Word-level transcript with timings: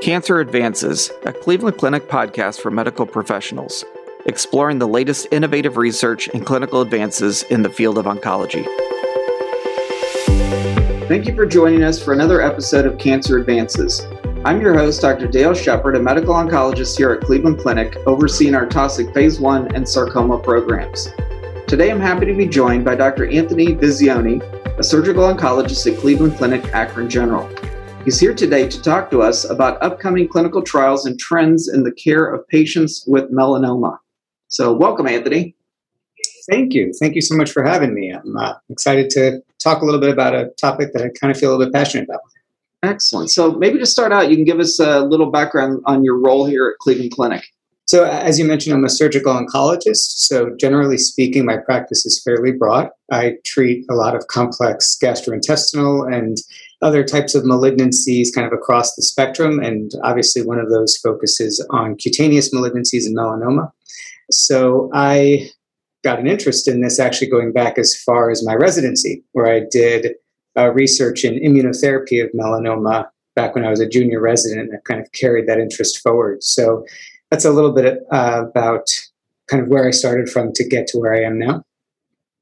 Cancer 0.00 0.40
Advances, 0.40 1.10
a 1.26 1.32
Cleveland 1.32 1.76
Clinic 1.76 2.08
podcast 2.08 2.62
for 2.62 2.70
medical 2.70 3.04
professionals, 3.04 3.84
exploring 4.24 4.78
the 4.78 4.88
latest 4.88 5.26
innovative 5.30 5.76
research 5.76 6.26
and 6.28 6.46
clinical 6.46 6.80
advances 6.80 7.42
in 7.44 7.60
the 7.62 7.68
field 7.68 7.98
of 7.98 8.06
oncology. 8.06 8.64
Thank 11.06 11.26
you 11.26 11.34
for 11.34 11.44
joining 11.44 11.82
us 11.82 12.02
for 12.02 12.14
another 12.14 12.40
episode 12.40 12.86
of 12.86 12.96
Cancer 12.96 13.36
Advances. 13.36 14.06
I'm 14.46 14.62
your 14.62 14.72
host, 14.72 15.02
Dr. 15.02 15.26
Dale 15.26 15.52
Shepard, 15.52 15.96
a 15.96 16.00
medical 16.00 16.32
oncologist 16.32 16.96
here 16.96 17.10
at 17.10 17.20
Cleveland 17.20 17.58
Clinic, 17.58 17.94
overseeing 18.06 18.54
our 18.54 18.66
Taussig 18.66 19.12
Phase 19.12 19.38
1 19.38 19.74
and 19.74 19.86
sarcoma 19.86 20.38
programs. 20.38 21.08
Today 21.66 21.90
I'm 21.90 22.00
happy 22.00 22.24
to 22.24 22.34
be 22.34 22.46
joined 22.46 22.86
by 22.86 22.94
Dr. 22.94 23.26
Anthony 23.26 23.74
Visioni, 23.74 24.40
a 24.78 24.82
surgical 24.82 25.24
oncologist 25.24 25.92
at 25.92 25.98
Cleveland 26.00 26.38
Clinic, 26.38 26.64
Akron 26.72 27.10
General. 27.10 27.46
He's 28.04 28.18
here 28.18 28.34
today 28.34 28.66
to 28.66 28.80
talk 28.80 29.10
to 29.10 29.20
us 29.20 29.44
about 29.44 29.80
upcoming 29.82 30.26
clinical 30.26 30.62
trials 30.62 31.04
and 31.04 31.18
trends 31.18 31.68
in 31.68 31.84
the 31.84 31.92
care 31.92 32.24
of 32.24 32.48
patients 32.48 33.04
with 33.06 33.30
melanoma. 33.30 33.98
So, 34.48 34.72
welcome, 34.72 35.06
Anthony. 35.06 35.54
Thank 36.50 36.72
you. 36.72 36.94
Thank 36.98 37.14
you 37.14 37.20
so 37.20 37.36
much 37.36 37.50
for 37.50 37.62
having 37.62 37.92
me. 37.92 38.10
I'm 38.10 38.36
uh, 38.38 38.54
excited 38.70 39.10
to 39.10 39.42
talk 39.58 39.82
a 39.82 39.84
little 39.84 40.00
bit 40.00 40.08
about 40.08 40.34
a 40.34 40.46
topic 40.58 40.94
that 40.94 41.02
I 41.02 41.10
kind 41.20 41.30
of 41.30 41.38
feel 41.38 41.50
a 41.50 41.52
little 41.52 41.66
bit 41.66 41.74
passionate 41.74 42.04
about. 42.04 42.20
Excellent. 42.82 43.30
So, 43.30 43.52
maybe 43.52 43.78
to 43.78 43.86
start 43.86 44.12
out, 44.12 44.30
you 44.30 44.36
can 44.36 44.46
give 44.46 44.60
us 44.60 44.80
a 44.80 45.00
little 45.00 45.30
background 45.30 45.82
on 45.84 46.02
your 46.02 46.18
role 46.18 46.46
here 46.46 46.68
at 46.68 46.78
Cleveland 46.78 47.12
Clinic. 47.12 47.44
So, 47.84 48.06
as 48.06 48.38
you 48.38 48.46
mentioned, 48.46 48.74
I'm 48.74 48.84
a 48.84 48.88
surgical 48.88 49.34
oncologist. 49.34 50.20
So, 50.20 50.56
generally 50.58 50.96
speaking, 50.96 51.44
my 51.44 51.58
practice 51.58 52.06
is 52.06 52.22
fairly 52.22 52.52
broad. 52.52 52.88
I 53.12 53.34
treat 53.44 53.84
a 53.90 53.94
lot 53.94 54.16
of 54.16 54.26
complex 54.28 54.96
gastrointestinal 55.00 56.10
and 56.10 56.38
other 56.82 57.04
types 57.04 57.34
of 57.34 57.44
malignancies 57.44 58.28
kind 58.34 58.46
of 58.46 58.52
across 58.52 58.94
the 58.94 59.02
spectrum. 59.02 59.58
And 59.58 59.92
obviously, 60.02 60.42
one 60.42 60.58
of 60.58 60.70
those 60.70 60.96
focuses 60.96 61.64
on 61.70 61.96
cutaneous 61.96 62.54
malignancies 62.54 63.06
and 63.06 63.16
melanoma. 63.16 63.70
So 64.30 64.90
I 64.94 65.50
got 66.02 66.18
an 66.18 66.26
interest 66.26 66.66
in 66.68 66.80
this 66.80 66.98
actually 66.98 67.28
going 67.28 67.52
back 67.52 67.76
as 67.76 67.94
far 67.94 68.30
as 68.30 68.44
my 68.44 68.54
residency, 68.54 69.22
where 69.32 69.46
I 69.46 69.62
did 69.70 70.14
uh, 70.56 70.70
research 70.72 71.24
in 71.24 71.34
immunotherapy 71.34 72.24
of 72.24 72.30
melanoma 72.32 73.08
back 73.36 73.54
when 73.54 73.64
I 73.64 73.70
was 73.70 73.80
a 73.80 73.88
junior 73.88 74.20
resident. 74.20 74.60
And 74.60 74.72
I've 74.74 74.84
kind 74.84 75.00
of 75.00 75.10
carried 75.12 75.46
that 75.48 75.58
interest 75.58 76.00
forward. 76.00 76.42
So 76.42 76.84
that's 77.30 77.44
a 77.44 77.52
little 77.52 77.72
bit 77.72 77.98
uh, 78.10 78.44
about 78.48 78.86
kind 79.48 79.62
of 79.62 79.68
where 79.68 79.86
I 79.86 79.90
started 79.90 80.28
from 80.28 80.52
to 80.54 80.66
get 80.66 80.86
to 80.88 80.98
where 80.98 81.14
I 81.14 81.22
am 81.22 81.38
now. 81.38 81.64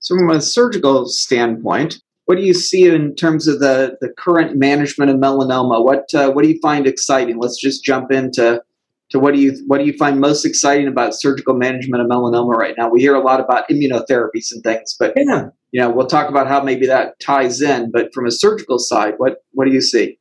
So, 0.00 0.14
from 0.16 0.30
a 0.30 0.40
surgical 0.40 1.06
standpoint, 1.06 2.00
what 2.28 2.36
do 2.36 2.44
you 2.44 2.52
see 2.52 2.86
in 2.86 3.14
terms 3.14 3.48
of 3.48 3.58
the, 3.58 3.96
the 4.02 4.10
current 4.10 4.54
management 4.54 5.10
of 5.10 5.16
melanoma? 5.16 5.82
What 5.82 6.12
uh, 6.12 6.30
what 6.30 6.42
do 6.42 6.50
you 6.50 6.58
find 6.60 6.86
exciting? 6.86 7.38
Let's 7.38 7.58
just 7.58 7.82
jump 7.82 8.12
into 8.12 8.62
to 9.08 9.18
what 9.18 9.32
do 9.32 9.40
you 9.40 9.64
what 9.66 9.78
do 9.78 9.86
you 9.86 9.94
find 9.94 10.20
most 10.20 10.44
exciting 10.44 10.88
about 10.88 11.14
surgical 11.14 11.54
management 11.54 12.02
of 12.02 12.08
melanoma 12.08 12.54
right 12.54 12.74
now? 12.76 12.90
We 12.90 13.00
hear 13.00 13.14
a 13.14 13.22
lot 13.22 13.40
about 13.40 13.66
immunotherapies 13.70 14.52
and 14.52 14.62
things, 14.62 14.94
but 14.98 15.14
yeah. 15.16 15.48
you 15.72 15.80
know 15.80 15.88
we'll 15.88 16.06
talk 16.06 16.28
about 16.28 16.46
how 16.46 16.62
maybe 16.62 16.86
that 16.86 17.18
ties 17.18 17.62
in. 17.62 17.90
But 17.90 18.12
from 18.12 18.26
a 18.26 18.30
surgical 18.30 18.78
side, 18.78 19.14
what 19.16 19.42
what 19.52 19.64
do 19.64 19.72
you 19.72 19.80
see? 19.80 20.18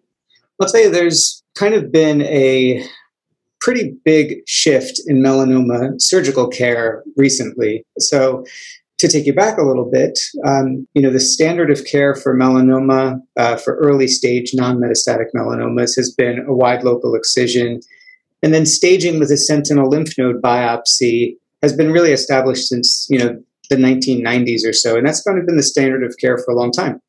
Tell 0.61 0.81
you, 0.81 0.89
there's 0.89 1.43
kind 1.55 1.73
of 1.73 1.91
been 1.91 2.21
a 2.21 2.87
pretty 3.59 3.97
big 4.05 4.47
shift 4.47 5.01
in 5.07 5.17
melanoma 5.17 6.01
surgical 6.01 6.47
care 6.47 7.03
recently. 7.17 7.85
So 7.99 8.45
to 8.99 9.07
take 9.07 9.25
you 9.25 9.33
back 9.33 9.57
a 9.57 9.63
little 9.63 9.89
bit, 9.89 10.17
um, 10.45 10.87
you 10.93 11.01
know, 11.01 11.11
the 11.11 11.19
standard 11.19 11.69
of 11.69 11.85
care 11.85 12.15
for 12.15 12.35
melanoma, 12.35 13.19
uh, 13.37 13.55
for 13.55 13.75
early 13.75 14.07
stage 14.07 14.51
non 14.53 14.77
metastatic 14.77 15.27
melanomas, 15.35 15.95
has 15.95 16.11
been 16.11 16.43
a 16.47 16.53
wide 16.53 16.83
local 16.83 17.13
excision. 17.13 17.79
And 18.41 18.53
then 18.53 18.65
staging 18.65 19.19
with 19.19 19.31
a 19.31 19.37
sentinel 19.37 19.89
lymph 19.89 20.17
node 20.17 20.41
biopsy 20.41 21.35
has 21.61 21.73
been 21.73 21.91
really 21.91 22.11
established 22.11 22.67
since, 22.67 23.07
you 23.09 23.19
know, 23.19 23.41
the 23.69 23.75
1990s 23.75 24.65
or 24.65 24.73
so. 24.73 24.97
And 24.97 25.05
that's 25.05 25.21
kind 25.21 25.37
of 25.37 25.45
been 25.45 25.57
the 25.57 25.63
standard 25.63 26.03
of 26.03 26.15
care 26.19 26.37
for 26.37 26.51
a 26.51 26.55
long 26.55 26.71
time. 26.71 27.01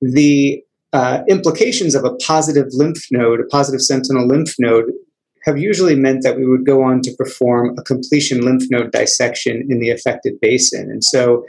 The 0.00 0.62
uh, 0.92 1.22
implications 1.28 1.94
of 1.94 2.04
a 2.04 2.14
positive 2.16 2.66
lymph 2.70 3.04
node, 3.10 3.40
a 3.40 3.44
positive 3.44 3.82
sentinel 3.82 4.26
lymph 4.26 4.54
node, 4.58 4.90
have 5.48 5.58
usually 5.58 5.96
meant 5.96 6.22
that 6.22 6.36
we 6.36 6.46
would 6.46 6.66
go 6.66 6.82
on 6.82 7.00
to 7.00 7.14
perform 7.16 7.74
a 7.78 7.82
completion 7.82 8.42
lymph 8.42 8.64
node 8.70 8.92
dissection 8.92 9.66
in 9.68 9.80
the 9.80 9.90
affected 9.90 10.34
basin. 10.40 10.90
And 10.90 11.02
so 11.02 11.44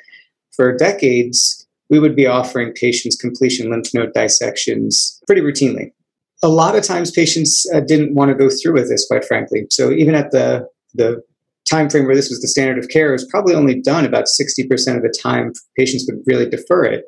for 0.55 0.75
decades, 0.75 1.67
we 1.89 1.99
would 1.99 2.15
be 2.15 2.25
offering 2.25 2.71
patients 2.73 3.15
completion 3.15 3.69
lymph 3.69 3.93
node 3.93 4.13
dissections 4.13 5.21
pretty 5.27 5.41
routinely. 5.41 5.91
A 6.41 6.47
lot 6.47 6.75
of 6.75 6.83
times 6.83 7.11
patients 7.11 7.65
uh, 7.73 7.81
didn't 7.81 8.15
want 8.15 8.29
to 8.29 8.35
go 8.35 8.49
through 8.49 8.73
with 8.73 8.89
this, 8.89 9.05
quite 9.05 9.25
frankly. 9.25 9.67
So 9.69 9.91
even 9.91 10.15
at 10.15 10.31
the, 10.31 10.65
the 10.93 11.21
time 11.69 11.89
frame 11.89 12.05
where 12.05 12.15
this 12.15 12.29
was 12.29 12.41
the 12.41 12.47
standard 12.47 12.81
of 12.81 12.89
care, 12.89 13.09
it 13.09 13.13
was 13.13 13.27
probably 13.29 13.53
only 13.53 13.81
done 13.81 14.05
about 14.05 14.25
60% 14.25 14.95
of 14.95 15.03
the 15.03 15.13
time 15.21 15.51
patients 15.77 16.09
would 16.09 16.23
really 16.25 16.49
defer 16.49 16.85
it. 16.85 17.03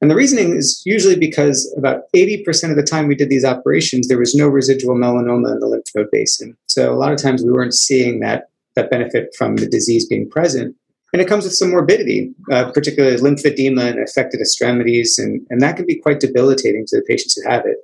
And 0.00 0.10
the 0.10 0.16
reasoning 0.16 0.56
is 0.56 0.82
usually 0.84 1.16
because 1.16 1.72
about 1.78 2.02
80% 2.14 2.70
of 2.70 2.76
the 2.76 2.82
time 2.82 3.06
we 3.06 3.14
did 3.14 3.30
these 3.30 3.44
operations, 3.44 4.08
there 4.08 4.18
was 4.18 4.34
no 4.34 4.48
residual 4.48 4.96
melanoma 4.96 5.52
in 5.52 5.60
the 5.60 5.66
lymph 5.66 5.86
node 5.94 6.10
basin. 6.10 6.56
So 6.66 6.92
a 6.92 6.96
lot 6.96 7.12
of 7.12 7.22
times 7.22 7.42
we 7.42 7.52
weren't 7.52 7.74
seeing 7.74 8.20
that, 8.20 8.48
that 8.76 8.90
benefit 8.90 9.34
from 9.38 9.56
the 9.56 9.66
disease 9.66 10.06
being 10.06 10.28
present. 10.28 10.76
And 11.12 11.22
it 11.22 11.28
comes 11.28 11.44
with 11.44 11.54
some 11.54 11.70
morbidity, 11.70 12.34
uh, 12.50 12.72
particularly 12.72 13.16
lymphedema 13.16 13.92
and 13.92 14.00
affected 14.00 14.40
extremities, 14.40 15.16
and, 15.16 15.46
and 15.48 15.62
that 15.62 15.76
can 15.76 15.86
be 15.86 15.94
quite 15.94 16.18
debilitating 16.18 16.84
to 16.88 16.96
the 16.96 17.04
patients 17.06 17.34
who 17.36 17.48
have 17.48 17.64
it. 17.64 17.76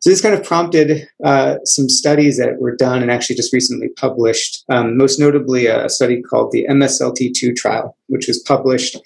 So 0.00 0.08
this 0.08 0.22
kind 0.22 0.34
of 0.34 0.42
prompted 0.42 1.06
uh, 1.24 1.58
some 1.64 1.88
studies 1.88 2.38
that 2.38 2.58
were 2.58 2.74
done 2.74 3.02
and 3.02 3.10
actually 3.10 3.36
just 3.36 3.52
recently 3.52 3.88
published, 3.90 4.64
um, 4.70 4.96
most 4.96 5.20
notably 5.20 5.66
a 5.66 5.90
study 5.90 6.22
called 6.22 6.52
the 6.52 6.66
MSLT2 6.70 7.54
trial, 7.54 7.96
which 8.08 8.26
was 8.26 8.38
published 8.38 8.96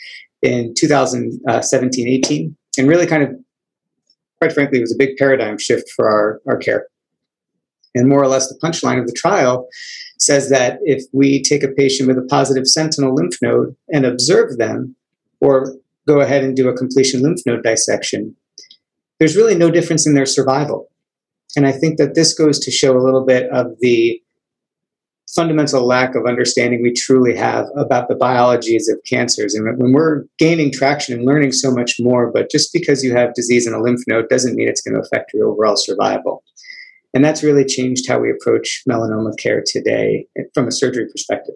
in 0.44 0.75
2017 0.75 2.06
18 2.09 2.56
and 2.78 2.88
really 2.88 3.06
kind 3.06 3.22
of 3.22 3.31
quite 4.38 4.53
frankly 4.53 4.78
it 4.78 4.82
was 4.82 4.94
a 4.94 4.99
big 4.99 5.16
paradigm 5.16 5.59
shift 5.59 5.91
for 5.97 6.09
our, 6.09 6.41
our 6.47 6.59
care. 6.59 6.87
And 7.94 8.09
more 8.09 8.22
or 8.22 8.27
less 8.27 8.49
the 8.49 8.59
punchline 8.62 9.00
of 9.00 9.06
the 9.06 9.12
trial 9.12 9.69
says 10.19 10.50
that 10.50 10.78
if 10.82 11.05
we 11.12 11.43
take 11.43 11.62
a 11.62 11.69
patient 11.69 12.09
with 12.09 12.19
a 12.19 12.27
positive 12.28 12.66
sentinel 12.66 13.15
lymph 13.15 13.37
node 13.41 13.75
and 13.88 14.05
observe 14.05 14.59
them 14.59 14.94
or 15.41 15.75
go 16.06 16.21
ahead 16.21 16.44
and 16.44 16.55
do 16.55 16.69
a 16.69 16.76
completion 16.76 17.22
lymph 17.22 17.41
node 17.47 17.62
dissection 17.62 18.37
there's 19.19 19.37
really 19.37 19.55
no 19.55 19.71
difference 19.71 20.06
in 20.06 20.15
their 20.15 20.26
survival. 20.26 20.91
And 21.56 21.66
i 21.66 21.72
think 21.72 21.97
that 21.97 22.15
this 22.15 22.34
goes 22.34 22.59
to 22.59 22.71
show 22.71 22.99
a 22.99 23.05
little 23.05 23.25
bit 23.25 23.49
of 23.50 23.76
the 23.81 24.21
fundamental 25.34 25.86
lack 25.86 26.14
of 26.14 26.26
understanding 26.26 26.82
we 26.82 26.92
truly 26.92 27.34
have 27.34 27.66
about 27.76 28.08
the 28.08 28.14
biologies 28.14 28.88
of 28.88 28.98
cancers. 29.08 29.54
And 29.54 29.78
when 29.78 29.92
we're 29.92 30.24
gaining 30.38 30.70
traction 30.70 31.16
and 31.16 31.26
learning 31.26 31.52
so 31.52 31.70
much 31.70 31.96
more, 31.98 32.30
but 32.30 32.50
just 32.50 32.72
because 32.72 33.02
you 33.02 33.14
have 33.16 33.34
disease 33.34 33.66
in 33.66 33.74
a 33.74 33.82
lymph 33.82 34.02
node 34.06 34.28
doesn't 34.28 34.54
mean 34.54 34.68
it's 34.68 34.80
going 34.80 34.94
to 34.94 35.00
affect 35.00 35.32
your 35.34 35.48
overall 35.48 35.76
survival. 35.76 36.44
And 37.14 37.24
that's 37.24 37.42
really 37.42 37.64
changed 37.64 38.08
how 38.08 38.18
we 38.18 38.30
approach 38.30 38.82
melanoma 38.88 39.36
care 39.38 39.62
today 39.64 40.26
from 40.52 40.66
a 40.66 40.72
surgery 40.72 41.06
perspective. 41.08 41.54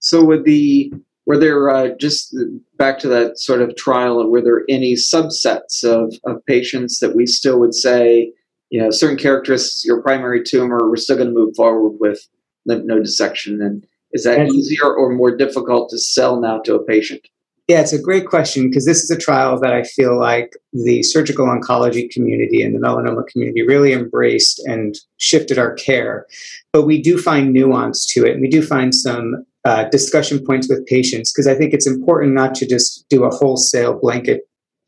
So, 0.00 0.24
with 0.24 0.44
the 0.44 0.92
were 1.26 1.38
there 1.38 1.70
uh, 1.70 1.88
just 1.98 2.36
back 2.76 2.98
to 2.98 3.08
that 3.08 3.38
sort 3.38 3.62
of 3.62 3.76
trial, 3.76 4.28
were 4.28 4.42
there 4.42 4.64
any 4.68 4.94
subsets 4.94 5.84
of, 5.84 6.14
of 6.24 6.44
patients 6.46 6.98
that 6.98 7.14
we 7.14 7.26
still 7.26 7.60
would 7.60 7.74
say, 7.74 8.32
you 8.70 8.80
know, 8.80 8.90
certain 8.90 9.16
characteristics, 9.16 9.84
your 9.84 10.02
primary 10.02 10.42
tumor, 10.42 10.88
we're 10.88 10.96
still 10.96 11.16
going 11.16 11.28
to 11.28 11.34
move 11.34 11.54
forward 11.54 11.96
with 12.00 12.26
lymph 12.66 12.84
node 12.84 13.04
dissection? 13.04 13.60
And 13.60 13.86
is 14.12 14.24
that 14.24 14.46
easier 14.48 14.94
or 14.94 15.12
more 15.14 15.34
difficult 15.34 15.90
to 15.90 15.98
sell 15.98 16.40
now 16.40 16.58
to 16.60 16.74
a 16.74 16.84
patient? 16.84 17.26
Yeah, 17.68 17.80
it's 17.80 17.92
a 17.92 18.02
great 18.02 18.26
question 18.26 18.68
because 18.68 18.84
this 18.84 19.02
is 19.02 19.10
a 19.10 19.16
trial 19.16 19.58
that 19.60 19.72
I 19.72 19.84
feel 19.84 20.18
like 20.18 20.52
the 20.72 21.02
surgical 21.04 21.46
oncology 21.46 22.10
community 22.10 22.62
and 22.62 22.74
the 22.74 22.80
melanoma 22.80 23.26
community 23.28 23.62
really 23.62 23.92
embraced 23.92 24.60
and 24.66 24.96
shifted 25.18 25.58
our 25.58 25.72
care. 25.74 26.26
But 26.72 26.82
we 26.82 27.00
do 27.00 27.18
find 27.18 27.52
nuance 27.52 28.04
to 28.14 28.26
it, 28.26 28.32
and 28.32 28.42
we 28.42 28.48
do 28.48 28.62
find 28.62 28.94
some 28.94 29.46
uh, 29.64 29.84
discussion 29.84 30.44
points 30.44 30.68
with 30.68 30.84
patients 30.86 31.32
because 31.32 31.46
I 31.46 31.54
think 31.54 31.72
it's 31.72 31.86
important 31.86 32.34
not 32.34 32.54
to 32.56 32.66
just 32.66 33.06
do 33.08 33.24
a 33.24 33.30
wholesale 33.30 33.98
blanket 33.98 34.42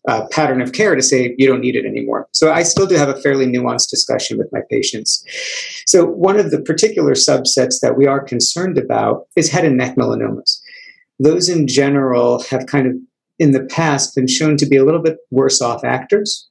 uh, 0.06 0.27
pattern 0.31 0.61
of 0.61 0.73
care 0.73 0.95
to 0.95 1.03
say 1.03 1.35
you 1.39 1.47
don't 1.47 1.61
need 1.61 1.77
it 1.77 1.87
anymore. 1.87 2.29
So 2.33 2.53
I 2.53 2.62
still 2.62 2.87
do 2.87 2.95
have 2.97 3.09
a 3.09 3.21
fairly 3.21 3.47
nuanced 3.47 3.89
discussion 3.89 4.37
with 4.39 4.53
my 4.53 4.61
patients. 4.71 5.25
So 5.87 6.05
one 6.05 6.39
of 6.39 6.51
the 6.51 6.61
particular 6.61 7.12
subsets 7.12 7.81
that 7.81 7.97
we 7.97 8.06
are 8.06 8.23
concerned 8.23 8.77
about 8.79 9.27
is 9.37 9.51
head 9.51 9.65
and 9.65 9.77
neck 9.77 9.97
melanomas. 9.97 10.61
Those 11.19 11.49
in 11.49 11.67
general 11.67 12.43
have 12.45 12.67
kind 12.67 12.87
of 12.87 12.95
in 13.39 13.53
the 13.53 13.65
past 13.65 14.15
been 14.15 14.29
shown 14.29 14.56
to 14.59 14.67
be 14.67 14.77
a 14.77 14.85
little 14.85 15.03
bit 15.03 15.17
worse 15.31 15.61
off 15.61 15.85
actors. 15.85 16.49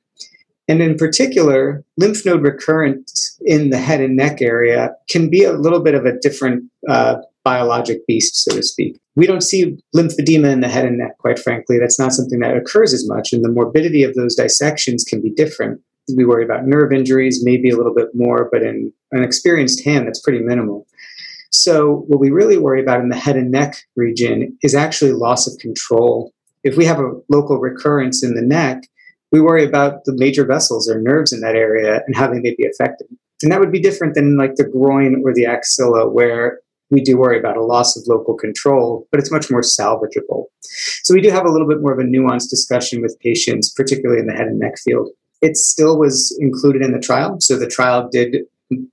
And 0.67 0.81
in 0.81 0.97
particular, 0.97 1.83
lymph 1.97 2.25
node 2.25 2.41
recurrence 2.41 3.37
in 3.45 3.69
the 3.69 3.77
head 3.77 3.99
and 3.99 4.15
neck 4.15 4.41
area 4.41 4.95
can 5.09 5.29
be 5.29 5.43
a 5.43 5.53
little 5.53 5.81
bit 5.81 5.93
of 5.93 6.05
a 6.05 6.17
different 6.19 6.63
uh, 6.87 7.17
biologic 7.43 8.05
beast, 8.07 8.35
so 8.37 8.55
to 8.55 8.63
speak. 8.63 8.99
We 9.15 9.27
don't 9.27 9.41
see 9.41 9.77
lymphedema 9.95 10.51
in 10.51 10.61
the 10.61 10.69
head 10.69 10.85
and 10.85 10.97
neck, 10.97 11.17
quite 11.17 11.39
frankly. 11.39 11.77
That's 11.77 11.99
not 11.99 12.13
something 12.13 12.39
that 12.39 12.57
occurs 12.57 12.93
as 12.93 13.07
much, 13.07 13.33
and 13.33 13.43
the 13.43 13.51
morbidity 13.51 14.03
of 14.03 14.15
those 14.15 14.35
dissections 14.35 15.03
can 15.03 15.21
be 15.21 15.29
different. 15.29 15.81
We 16.15 16.25
worry 16.25 16.43
about 16.43 16.65
nerve 16.65 16.91
injuries, 16.91 17.43
maybe 17.43 17.69
a 17.69 17.77
little 17.77 17.93
bit 17.93 18.09
more, 18.13 18.49
but 18.51 18.63
in 18.63 18.91
an 19.11 19.23
experienced 19.23 19.83
hand, 19.85 20.07
that's 20.07 20.19
pretty 20.19 20.39
minimal. 20.39 20.85
So, 21.51 22.03
what 22.07 22.19
we 22.19 22.31
really 22.31 22.57
worry 22.57 22.81
about 22.81 23.01
in 23.01 23.09
the 23.09 23.15
head 23.15 23.37
and 23.37 23.51
neck 23.51 23.75
region 23.95 24.57
is 24.63 24.73
actually 24.73 25.11
loss 25.11 25.47
of 25.47 25.59
control. 25.59 26.33
If 26.63 26.77
we 26.77 26.85
have 26.85 26.99
a 26.99 27.13
local 27.29 27.59
recurrence 27.59 28.23
in 28.23 28.33
the 28.33 28.41
neck, 28.41 28.83
we 29.31 29.39
worry 29.39 29.63
about 29.63 30.05
the 30.05 30.13
major 30.15 30.45
vessels 30.45 30.89
or 30.89 30.99
nerves 30.99 31.31
in 31.31 31.41
that 31.41 31.55
area 31.55 32.01
and 32.05 32.15
how 32.15 32.27
they 32.27 32.39
may 32.39 32.55
be 32.55 32.65
affected. 32.65 33.07
And 33.41 33.51
that 33.51 33.59
would 33.59 33.71
be 33.71 33.79
different 33.79 34.15
than 34.15 34.37
like 34.37 34.55
the 34.55 34.67
groin 34.67 35.21
or 35.23 35.33
the 35.33 35.45
axilla, 35.45 36.09
where 36.09 36.59
we 36.93 37.01
do 37.01 37.17
worry 37.17 37.37
about 37.37 37.57
a 37.57 37.63
loss 37.63 37.97
of 37.97 38.03
local 38.07 38.35
control, 38.35 39.07
but 39.11 39.19
it's 39.19 39.31
much 39.31 39.49
more 39.49 39.61
salvageable. 39.61 40.45
So 41.03 41.13
we 41.13 41.21
do 41.21 41.29
have 41.29 41.45
a 41.45 41.51
little 41.51 41.67
bit 41.67 41.81
more 41.81 41.93
of 41.93 41.99
a 41.99 42.03
nuanced 42.03 42.49
discussion 42.49 43.01
with 43.01 43.19
patients, 43.19 43.69
particularly 43.69 44.19
in 44.19 44.27
the 44.27 44.33
head 44.33 44.47
and 44.47 44.59
neck 44.59 44.77
field. 44.77 45.09
It 45.41 45.57
still 45.57 45.99
was 45.99 46.35
included 46.39 46.81
in 46.81 46.93
the 46.93 46.99
trial. 46.99 47.37
So 47.39 47.57
the 47.57 47.67
trial 47.67 48.07
did 48.09 48.43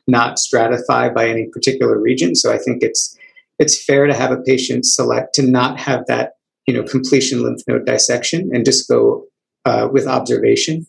not 0.06 0.36
stratify 0.36 1.14
by 1.14 1.28
any 1.28 1.46
particular 1.46 2.00
region. 2.00 2.34
So 2.34 2.52
I 2.52 2.58
think 2.58 2.82
it's 2.82 3.16
it's 3.58 3.82
fair 3.84 4.06
to 4.06 4.14
have 4.14 4.32
a 4.32 4.40
patient 4.40 4.86
select 4.86 5.34
to 5.34 5.42
not 5.42 5.78
have 5.78 6.06
that 6.06 6.32
you 6.66 6.74
know 6.74 6.82
completion 6.82 7.42
lymph 7.42 7.60
node 7.68 7.86
dissection 7.86 8.50
and 8.52 8.64
just 8.64 8.88
go 8.88 9.26
uh, 9.64 9.88
with 9.92 10.06
observation. 10.06 10.86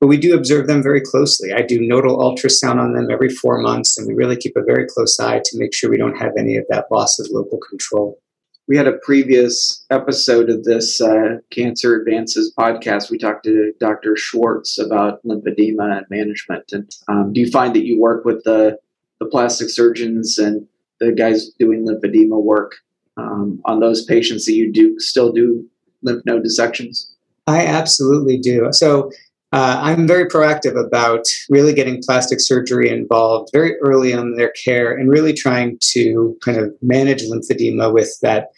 But 0.00 0.06
we 0.06 0.16
do 0.16 0.34
observe 0.34 0.66
them 0.66 0.82
very 0.82 1.02
closely. 1.02 1.52
I 1.52 1.60
do 1.60 1.78
nodal 1.80 2.18
ultrasound 2.18 2.80
on 2.80 2.94
them 2.94 3.10
every 3.10 3.28
four 3.28 3.60
months, 3.60 3.98
and 3.98 4.08
we 4.08 4.14
really 4.14 4.36
keep 4.36 4.56
a 4.56 4.64
very 4.64 4.86
close 4.86 5.20
eye 5.20 5.40
to 5.44 5.58
make 5.58 5.74
sure 5.74 5.90
we 5.90 5.98
don't 5.98 6.18
have 6.18 6.32
any 6.38 6.56
of 6.56 6.64
that 6.70 6.86
loss 6.90 7.18
of 7.18 7.28
local 7.30 7.58
control 7.68 8.18
we 8.70 8.76
had 8.76 8.86
a 8.86 8.98
previous 8.98 9.84
episode 9.90 10.48
of 10.48 10.62
this 10.62 11.00
uh, 11.00 11.38
Cancer 11.50 11.96
Advances 11.96 12.54
podcast. 12.56 13.10
We 13.10 13.18
talked 13.18 13.42
to 13.46 13.72
Dr. 13.80 14.14
Schwartz 14.16 14.78
about 14.78 15.20
lymphedema 15.24 15.98
and 15.98 16.06
management. 16.08 16.70
And 16.70 16.88
um, 17.08 17.32
do 17.32 17.40
you 17.40 17.50
find 17.50 17.74
that 17.74 17.84
you 17.84 18.00
work 18.00 18.24
with 18.24 18.44
the, 18.44 18.78
the 19.18 19.26
plastic 19.26 19.70
surgeons 19.70 20.38
and 20.38 20.68
the 21.00 21.10
guys 21.10 21.50
doing 21.58 21.84
lymphedema 21.84 22.40
work 22.40 22.76
um, 23.16 23.60
on 23.64 23.80
those 23.80 24.04
patients 24.04 24.46
that 24.46 24.54
you 24.54 24.72
do 24.72 25.00
still 25.00 25.32
do 25.32 25.68
lymph 26.02 26.24
node 26.24 26.44
dissections? 26.44 27.12
I 27.48 27.66
absolutely 27.66 28.38
do. 28.38 28.68
So 28.70 29.10
uh, 29.52 29.80
I'm 29.82 30.06
very 30.06 30.26
proactive 30.26 30.78
about 30.78 31.24
really 31.48 31.74
getting 31.74 32.02
plastic 32.02 32.40
surgery 32.40 32.88
involved 32.88 33.50
very 33.52 33.76
early 33.78 34.14
on 34.14 34.28
in 34.28 34.36
their 34.36 34.52
care 34.64 34.96
and 34.96 35.10
really 35.10 35.32
trying 35.32 35.78
to 35.92 36.36
kind 36.44 36.58
of 36.58 36.72
manage 36.82 37.22
lymphedema 37.22 37.92
with 37.92 38.16
that 38.22 38.48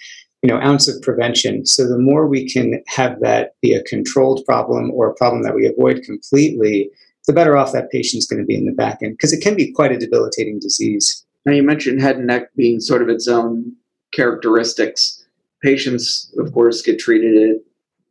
you 0.42 0.48
know 0.48 0.60
ounce 0.60 0.88
of 0.88 1.00
prevention. 1.00 1.64
So 1.64 1.88
the 1.88 1.98
more 1.98 2.26
we 2.26 2.48
can 2.48 2.82
have 2.88 3.20
that 3.20 3.52
be 3.62 3.72
a 3.72 3.82
controlled 3.84 4.44
problem 4.44 4.90
or 4.90 5.08
a 5.08 5.14
problem 5.14 5.42
that 5.44 5.54
we 5.54 5.66
avoid 5.66 6.02
completely 6.02 6.90
the 7.26 7.32
better 7.32 7.56
off 7.56 7.72
that 7.72 7.90
patient's 7.90 8.26
going 8.26 8.40
to 8.40 8.46
be 8.46 8.56
in 8.56 8.66
the 8.66 8.72
back 8.72 8.98
end 9.02 9.14
because 9.14 9.32
it 9.32 9.42
can 9.42 9.54
be 9.54 9.72
quite 9.72 9.92
a 9.92 9.98
debilitating 9.98 10.58
disease. 10.58 11.24
Now 11.46 11.52
you 11.52 11.62
mentioned 11.62 12.02
head 12.02 12.16
and 12.16 12.26
neck 12.26 12.48
being 12.56 12.80
sort 12.80 13.02
of 13.02 13.08
its 13.08 13.28
own 13.28 13.72
characteristics. 14.12 15.24
Patients 15.62 16.34
of 16.38 16.52
course 16.52 16.82
get 16.82 16.98
treated 16.98 17.60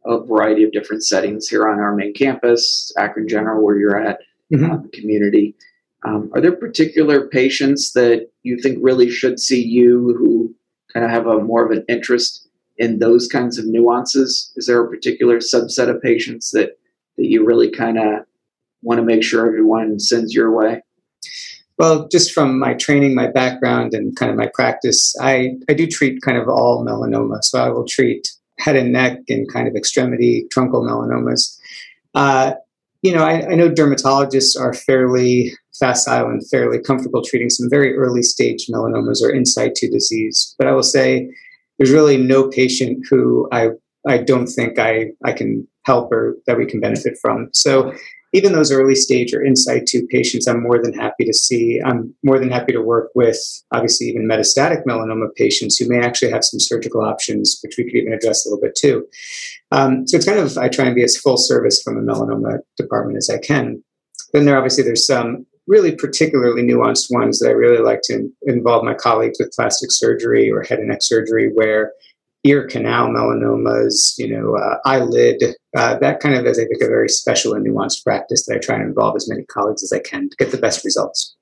a 0.05 0.23
variety 0.23 0.63
of 0.63 0.71
different 0.71 1.03
settings 1.03 1.47
here 1.47 1.67
on 1.67 1.79
our 1.79 1.95
main 1.95 2.13
campus, 2.13 2.91
Akron 2.97 3.27
General, 3.27 3.63
where 3.63 3.77
you're 3.77 3.99
at, 3.99 4.19
mm-hmm. 4.53 4.71
uh, 4.71 4.77
community. 4.93 5.55
Um, 6.03 6.31
are 6.33 6.41
there 6.41 6.55
particular 6.55 7.27
patients 7.27 7.93
that 7.93 8.29
you 8.43 8.59
think 8.59 8.79
really 8.81 9.09
should 9.09 9.39
see 9.39 9.63
you 9.63 10.15
who 10.17 10.53
kind 10.91 11.05
of 11.05 11.11
have 11.11 11.27
a 11.27 11.39
more 11.39 11.63
of 11.63 11.71
an 11.71 11.85
interest 11.87 12.47
in 12.77 12.99
those 12.99 13.27
kinds 13.27 13.59
of 13.59 13.65
nuances? 13.67 14.51
Is 14.55 14.65
there 14.65 14.83
a 14.83 14.89
particular 14.89 15.37
subset 15.37 15.89
of 15.89 16.01
patients 16.01 16.51
that 16.51 16.77
that 17.17 17.27
you 17.27 17.45
really 17.45 17.69
kind 17.69 17.99
of 17.99 18.25
want 18.81 18.99
to 18.99 19.05
make 19.05 19.23
sure 19.23 19.45
everyone 19.45 19.99
sends 19.99 20.33
your 20.33 20.51
way? 20.55 20.81
Well, 21.77 22.07
just 22.09 22.31
from 22.31 22.59
my 22.59 22.73
training, 22.73 23.15
my 23.15 23.27
background, 23.27 23.93
and 23.93 24.15
kind 24.15 24.31
of 24.31 24.37
my 24.37 24.49
practice, 24.53 25.15
I, 25.19 25.53
I 25.69 25.73
do 25.73 25.87
treat 25.87 26.21
kind 26.21 26.37
of 26.37 26.47
all 26.47 26.85
melanoma. 26.85 27.43
So 27.43 27.59
I 27.59 27.69
will 27.69 27.85
treat 27.85 28.27
head 28.61 28.75
and 28.75 28.91
neck 28.91 29.19
and 29.29 29.51
kind 29.51 29.67
of 29.67 29.75
extremity 29.75 30.45
truncal 30.53 30.83
melanomas. 30.83 31.57
Uh, 32.13 32.53
you 33.01 33.13
know, 33.13 33.23
I, 33.23 33.51
I, 33.51 33.55
know 33.55 33.69
dermatologists 33.69 34.59
are 34.59 34.73
fairly 34.73 35.53
facile 35.79 36.27
and 36.27 36.47
fairly 36.49 36.79
comfortable 36.79 37.23
treating 37.23 37.49
some 37.49 37.69
very 37.69 37.95
early 37.95 38.21
stage 38.21 38.67
melanomas 38.67 39.21
or 39.23 39.31
in 39.31 39.45
situ 39.45 39.89
disease. 39.89 40.55
But 40.59 40.67
I 40.67 40.73
will 40.73 40.83
say 40.83 41.27
there's 41.77 41.91
really 41.91 42.17
no 42.17 42.49
patient 42.49 43.03
who 43.09 43.49
I, 43.51 43.69
I 44.07 44.19
don't 44.19 44.47
think 44.47 44.77
I, 44.77 45.11
I 45.25 45.31
can 45.31 45.67
help 45.85 46.11
or 46.11 46.37
that 46.45 46.57
we 46.57 46.67
can 46.67 46.79
benefit 46.79 47.17
from. 47.19 47.49
So 47.53 47.91
even 48.33 48.53
those 48.53 48.71
early 48.71 48.95
stage 48.95 49.33
or 49.33 49.43
in 49.43 49.55
situ 49.55 50.07
patients, 50.07 50.47
I'm 50.47 50.63
more 50.63 50.81
than 50.81 50.93
happy 50.93 51.25
to 51.25 51.33
see. 51.33 51.81
I'm 51.83 52.13
more 52.23 52.39
than 52.39 52.49
happy 52.49 52.71
to 52.71 52.81
work 52.81 53.11
with, 53.13 53.37
obviously, 53.71 54.07
even 54.07 54.27
metastatic 54.27 54.85
melanoma 54.85 55.33
patients 55.35 55.77
who 55.77 55.89
may 55.89 55.99
actually 55.99 56.31
have 56.31 56.45
some 56.45 56.59
surgical 56.59 57.01
options, 57.01 57.59
which 57.61 57.75
we 57.77 57.83
could 57.83 57.95
even 57.95 58.13
address 58.13 58.45
a 58.45 58.49
little 58.49 58.61
bit 58.61 58.75
too. 58.75 59.05
Um, 59.71 60.07
so 60.07 60.17
it's 60.17 60.25
kind 60.25 60.39
of, 60.39 60.57
I 60.57 60.69
try 60.69 60.85
and 60.85 60.95
be 60.95 61.03
as 61.03 61.17
full 61.17 61.37
service 61.37 61.81
from 61.81 61.97
a 61.97 62.01
melanoma 62.01 62.59
department 62.77 63.17
as 63.17 63.29
I 63.29 63.37
can. 63.37 63.83
Then 64.33 64.45
there 64.45 64.57
obviously 64.57 64.83
there's 64.83 65.05
some 65.05 65.45
really 65.67 65.95
particularly 65.95 66.63
nuanced 66.63 67.13
ones 67.13 67.39
that 67.39 67.49
I 67.49 67.53
really 67.53 67.83
like 67.83 68.01
to 68.03 68.29
involve 68.43 68.83
my 68.83 68.93
colleagues 68.93 69.39
with 69.39 69.53
plastic 69.53 69.91
surgery 69.91 70.51
or 70.51 70.63
head 70.63 70.79
and 70.79 70.87
neck 70.87 70.99
surgery 71.01 71.51
where 71.53 71.93
ear 72.43 72.67
canal 72.67 73.09
melanomas, 73.09 74.17
you 74.17 74.27
know, 74.27 74.55
uh, 74.55 74.77
eyelid, 74.85 75.43
uh, 75.75 75.97
that 75.99 76.19
kind 76.19 76.35
of 76.35 76.45
is, 76.45 76.57
I 76.57 76.63
think, 76.63 76.81
a 76.81 76.87
very 76.87 77.09
special 77.09 77.53
and 77.53 77.65
nuanced 77.65 78.03
practice 78.03 78.45
that 78.45 78.55
I 78.55 78.59
try 78.59 78.75
and 78.75 78.85
involve 78.85 79.15
as 79.15 79.29
many 79.29 79.43
colleagues 79.43 79.83
as 79.83 79.93
I 79.93 79.99
can 79.99 80.29
to 80.29 80.35
get 80.37 80.51
the 80.51 80.57
best 80.57 80.83
results. 80.83 81.35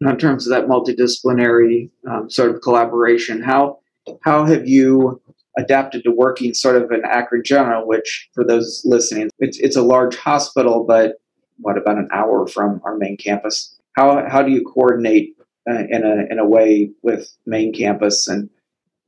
In 0.00 0.16
terms 0.16 0.46
of 0.46 0.50
that 0.50 0.66
multidisciplinary 0.66 1.90
um, 2.10 2.30
sort 2.30 2.54
of 2.54 2.62
collaboration, 2.62 3.42
how 3.42 3.78
how 4.22 4.46
have 4.46 4.66
you 4.66 5.20
adapted 5.58 6.02
to 6.04 6.10
working 6.10 6.54
sort 6.54 6.76
of 6.76 6.90
in 6.90 7.04
Akron 7.04 7.42
General, 7.44 7.86
which 7.86 8.30
for 8.34 8.42
those 8.42 8.82
listening, 8.86 9.28
it's 9.40 9.58
it's 9.58 9.76
a 9.76 9.82
large 9.82 10.16
hospital, 10.16 10.84
but 10.84 11.20
what 11.58 11.76
about 11.76 11.98
an 11.98 12.08
hour 12.12 12.46
from 12.46 12.80
our 12.84 12.96
main 12.96 13.18
campus? 13.18 13.78
How 13.92 14.26
how 14.26 14.42
do 14.42 14.50
you 14.50 14.64
coordinate 14.64 15.36
uh, 15.70 15.84
in 15.90 16.02
a 16.04 16.32
in 16.32 16.38
a 16.38 16.46
way 16.46 16.90
with 17.02 17.30
main 17.44 17.74
campus 17.74 18.26
and 18.26 18.48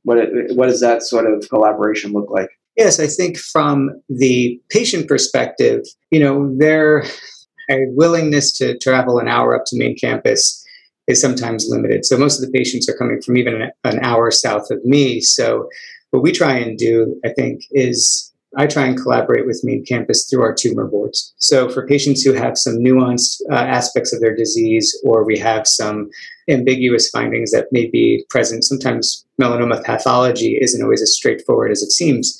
what 0.03 0.17
it, 0.17 0.55
what 0.55 0.67
does 0.67 0.81
that 0.81 1.03
sort 1.03 1.31
of 1.31 1.47
collaboration 1.49 2.11
look 2.11 2.29
like? 2.29 2.49
Yes, 2.75 2.99
I 2.99 3.07
think 3.07 3.37
from 3.37 4.01
the 4.09 4.59
patient 4.69 5.07
perspective, 5.07 5.81
you 6.11 6.19
know, 6.19 6.55
their 6.57 7.05
willingness 7.69 8.51
to 8.53 8.77
travel 8.79 9.19
an 9.19 9.27
hour 9.27 9.55
up 9.55 9.63
to 9.67 9.77
main 9.77 9.95
campus 9.95 10.65
is 11.07 11.21
sometimes 11.21 11.67
limited. 11.69 12.05
So 12.05 12.17
most 12.17 12.39
of 12.39 12.45
the 12.45 12.57
patients 12.57 12.89
are 12.89 12.97
coming 12.97 13.21
from 13.21 13.37
even 13.37 13.69
an 13.83 13.99
hour 14.03 14.31
south 14.31 14.71
of 14.71 14.83
me. 14.85 15.21
So 15.21 15.69
what 16.11 16.23
we 16.23 16.31
try 16.31 16.57
and 16.57 16.77
do, 16.77 17.19
I 17.25 17.29
think, 17.29 17.61
is 17.71 18.31
I 18.55 18.67
try 18.67 18.85
and 18.85 18.95
collaborate 18.97 19.47
with 19.47 19.63
main 19.63 19.83
campus 19.83 20.27
through 20.29 20.43
our 20.43 20.53
tumor 20.53 20.85
boards. 20.85 21.33
So 21.37 21.69
for 21.69 21.87
patients 21.87 22.21
who 22.21 22.33
have 22.33 22.57
some 22.57 22.75
nuanced 22.75 23.41
uh, 23.51 23.55
aspects 23.55 24.13
of 24.13 24.21
their 24.21 24.35
disease, 24.35 24.95
or 25.03 25.25
we 25.25 25.37
have 25.39 25.67
some 25.67 26.09
ambiguous 26.47 27.09
findings 27.09 27.51
that 27.51 27.67
may 27.71 27.89
be 27.89 28.25
present, 28.29 28.63
sometimes 28.63 29.22
melanoma 29.41 29.83
pathology 29.83 30.57
isn't 30.61 30.83
always 30.83 31.01
as 31.01 31.15
straightforward 31.15 31.71
as 31.71 31.81
it 31.81 31.91
seems 31.91 32.37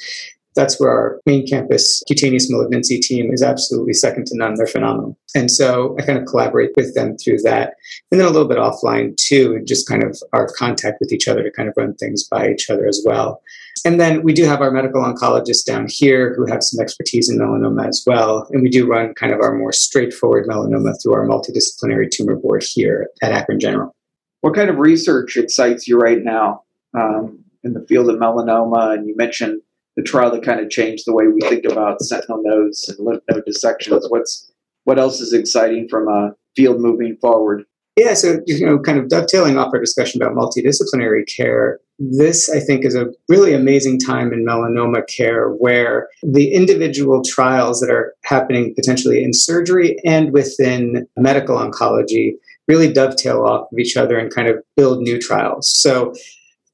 that's 0.56 0.80
where 0.80 0.92
our 0.92 1.22
main 1.26 1.48
campus 1.48 2.04
cutaneous 2.08 2.50
malignancy 2.50 3.00
team 3.00 3.32
is 3.32 3.42
absolutely 3.42 3.94
second 3.94 4.28
to 4.28 4.38
none. 4.38 4.56
They're 4.56 4.68
phenomenal. 4.68 5.18
And 5.36 5.50
so 5.50 5.96
I 6.00 6.04
kind 6.04 6.20
of 6.20 6.26
collaborate 6.26 6.72
with 6.76 6.94
them 6.94 7.18
through 7.18 7.40
that. 7.40 7.74
And 8.12 8.20
then 8.20 8.28
a 8.28 8.32
little 8.32 8.48
bit 8.48 8.58
offline 8.58 9.16
too, 9.18 9.56
and 9.56 9.68
just 9.68 9.88
kind 9.88 10.04
of 10.04 10.22
our 10.32 10.48
contact 10.56 10.98
with 11.00 11.12
each 11.12 11.28
other 11.28 11.44
to 11.44 11.52
kind 11.52 11.70
of 11.70 11.76
run 11.78 11.96
things 11.96 12.24
by 12.24 12.50
each 12.50 12.70
other 12.70 12.88
as 12.88 13.02
well. 13.06 13.42
And 13.86 14.00
then 14.00 14.22
we 14.24 14.34
do 14.34 14.46
have 14.46 14.62
our 14.62 14.72
medical 14.72 15.02
oncologists 15.02 15.66
down 15.66 15.88
here 15.90 16.36
who 16.36 16.46
have 16.46 16.64
some 16.64 16.82
expertise 16.82 17.30
in 17.30 17.40
melanoma 17.40 17.88
as 17.88 18.04
well. 18.06 18.48
And 18.52 18.62
we 18.62 18.70
do 18.70 18.88
run 18.88 19.14
kind 19.16 19.34
of 19.34 19.42
our 19.42 19.56
more 19.56 19.74
straightforward 19.74 20.48
melanoma 20.48 21.02
through 21.02 21.14
our 21.14 21.28
multidisciplinary 21.28 22.10
tumor 22.10 22.36
board 22.36 22.64
here 22.64 23.10
at 23.22 23.32
Akron 23.32 23.60
General. 23.60 23.94
What 24.42 24.56
kind 24.56 24.70
of 24.70 24.78
research 24.78 25.36
excites 25.38 25.88
you 25.88 25.98
right 25.98 26.22
now 26.22 26.64
um, 26.94 27.40
in 27.64 27.74
the 27.74 27.86
field 27.88 28.10
of 28.10 28.20
melanoma? 28.20 28.94
And 28.94 29.08
you 29.08 29.16
mentioned 29.16 29.62
the 29.96 30.04
trial 30.04 30.32
that 30.32 30.44
kind 30.44 30.60
of 30.60 30.70
changed 30.70 31.04
the 31.06 31.14
way 31.14 31.28
we 31.28 31.42
think 31.42 31.66
about 31.66 32.02
sentinel 32.02 32.42
nodes 32.44 32.90
and 32.90 33.06
lymph 33.06 33.24
node 33.30 33.46
dissections. 33.46 34.06
What's 34.10 34.52
what 34.86 35.00
else 35.00 35.22
is 35.22 35.34
exciting 35.34 35.88
from 35.88 36.08
a 36.08 36.36
field 36.56 36.82
moving 36.82 37.18
forward? 37.22 37.64
Yeah, 37.96 38.16
so 38.16 38.40
you 38.48 38.66
know, 38.66 38.80
kind 38.80 38.98
of 38.98 39.08
dovetailing 39.08 39.58
off 39.58 39.72
our 39.74 39.80
discussion 39.80 40.22
about 40.22 40.36
multidisciplinary 40.36 41.28
care, 41.28 41.80
this 42.00 42.50
I 42.50 42.60
think 42.60 42.86
is 42.86 42.96
a 42.96 43.12
really 43.30 43.54
amazing 43.54 44.00
time 44.00 44.34
in 44.34 44.44
melanoma 44.44 45.08
care 45.08 45.50
where 45.50 46.10
the 46.24 46.54
individual 46.54 47.24
trials 47.24 47.80
that 47.82 47.92
are 47.92 48.16
happening 48.24 48.74
potentially 48.74 49.24
in 49.24 49.32
surgery 49.32 49.98
and 50.04 50.34
within 50.34 51.08
medical 51.18 51.56
oncology 51.58 52.34
really 52.68 52.92
dovetail 52.92 53.44
off 53.44 53.68
of 53.72 53.78
each 53.78 53.96
other 53.96 54.18
and 54.18 54.34
kind 54.34 54.48
of 54.48 54.58
build 54.76 55.02
new 55.02 55.20
trials. 55.20 55.70
So 55.70 56.14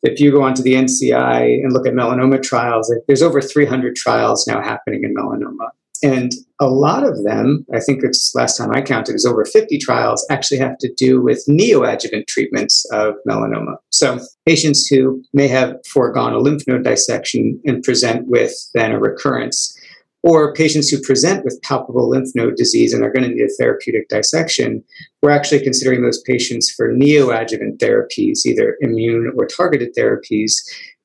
if 0.04 0.20
you 0.20 0.32
go 0.32 0.44
onto 0.44 0.64
the 0.64 0.74
NCI 0.74 1.62
and 1.62 1.74
look 1.74 1.88
at 1.88 1.94
melanoma 1.94 2.42
trials, 2.42 2.94
there's 3.08 3.22
over 3.22 3.42
300 3.42 3.96
trials 3.96 4.48
now 4.48 4.62
happening 4.62 5.04
in 5.04 5.14
melanoma. 5.14 5.70
And 6.02 6.32
a 6.62 6.68
lot 6.68 7.04
of 7.04 7.24
them, 7.24 7.66
I 7.74 7.80
think 7.80 8.04
it's 8.04 8.34
last 8.34 8.58
time 8.58 8.72
I 8.72 8.82
counted, 8.82 9.16
is 9.16 9.26
over 9.26 9.44
50 9.44 9.78
trials 9.80 10.26
actually 10.30 10.60
have 10.60 10.78
to 10.80 10.94
do 10.94 11.22
with 11.22 11.44
neoadjuvant 11.50 12.28
treatments 12.28 12.86
of 12.92 13.16
melanoma. 13.28 13.76
So 13.92 14.20
patients 14.46 14.88
who 14.88 15.22
may 15.34 15.48
have 15.48 15.76
foregone 15.88 16.34
a 16.34 16.40
lymph 16.40 16.64
node 16.68 16.84
dissection 16.84 17.60
and 17.66 17.84
present 17.84 18.28
with 18.28 18.54
then 18.74 18.92
a 18.92 19.00
recurrence, 19.00 19.78
or 20.22 20.54
patients 20.54 20.90
who 20.90 21.02
present 21.02 21.46
with 21.46 21.62
palpable 21.62 22.10
lymph 22.10 22.30
node 22.36 22.56
disease 22.56 22.94
and 22.94 23.04
are 23.04 23.12
going 23.12 23.24
to 23.24 23.34
need 23.34 23.44
a 23.44 23.54
therapeutic 23.58 24.10
dissection, 24.10 24.84
we're 25.22 25.30
actually 25.30 25.64
considering 25.64 26.02
those 26.02 26.22
patients 26.24 26.70
for 26.70 26.94
neoadjuvant 26.94 27.78
therapies, 27.78 28.46
either 28.46 28.78
immune 28.82 29.32
or 29.38 29.46
targeted 29.46 29.96
therapies, 29.96 30.54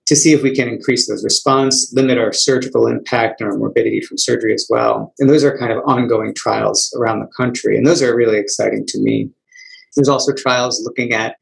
to 0.06 0.16
see 0.16 0.32
if 0.32 0.42
we 0.42 0.54
can 0.54 0.68
increase 0.68 1.08
those 1.08 1.24
response, 1.24 1.92
limit 1.94 2.18
our 2.18 2.32
surgical 2.32 2.86
impact 2.86 3.40
and 3.40 3.50
our 3.50 3.56
morbidity 3.56 4.00
from 4.00 4.18
surgery 4.18 4.52
as 4.52 4.66
well. 4.68 5.14
And 5.18 5.30
those 5.30 5.44
are 5.44 5.56
kind 5.56 5.72
of 5.72 5.82
ongoing 5.86 6.34
trials 6.34 6.94
around 6.98 7.20
the 7.20 7.30
country. 7.34 7.76
And 7.76 7.86
those 7.86 8.02
are 8.02 8.14
really 8.14 8.38
exciting 8.38 8.84
to 8.88 9.00
me. 9.00 9.30
There's 9.96 10.08
also 10.08 10.32
trials 10.32 10.82
looking 10.84 11.12
at 11.12 11.36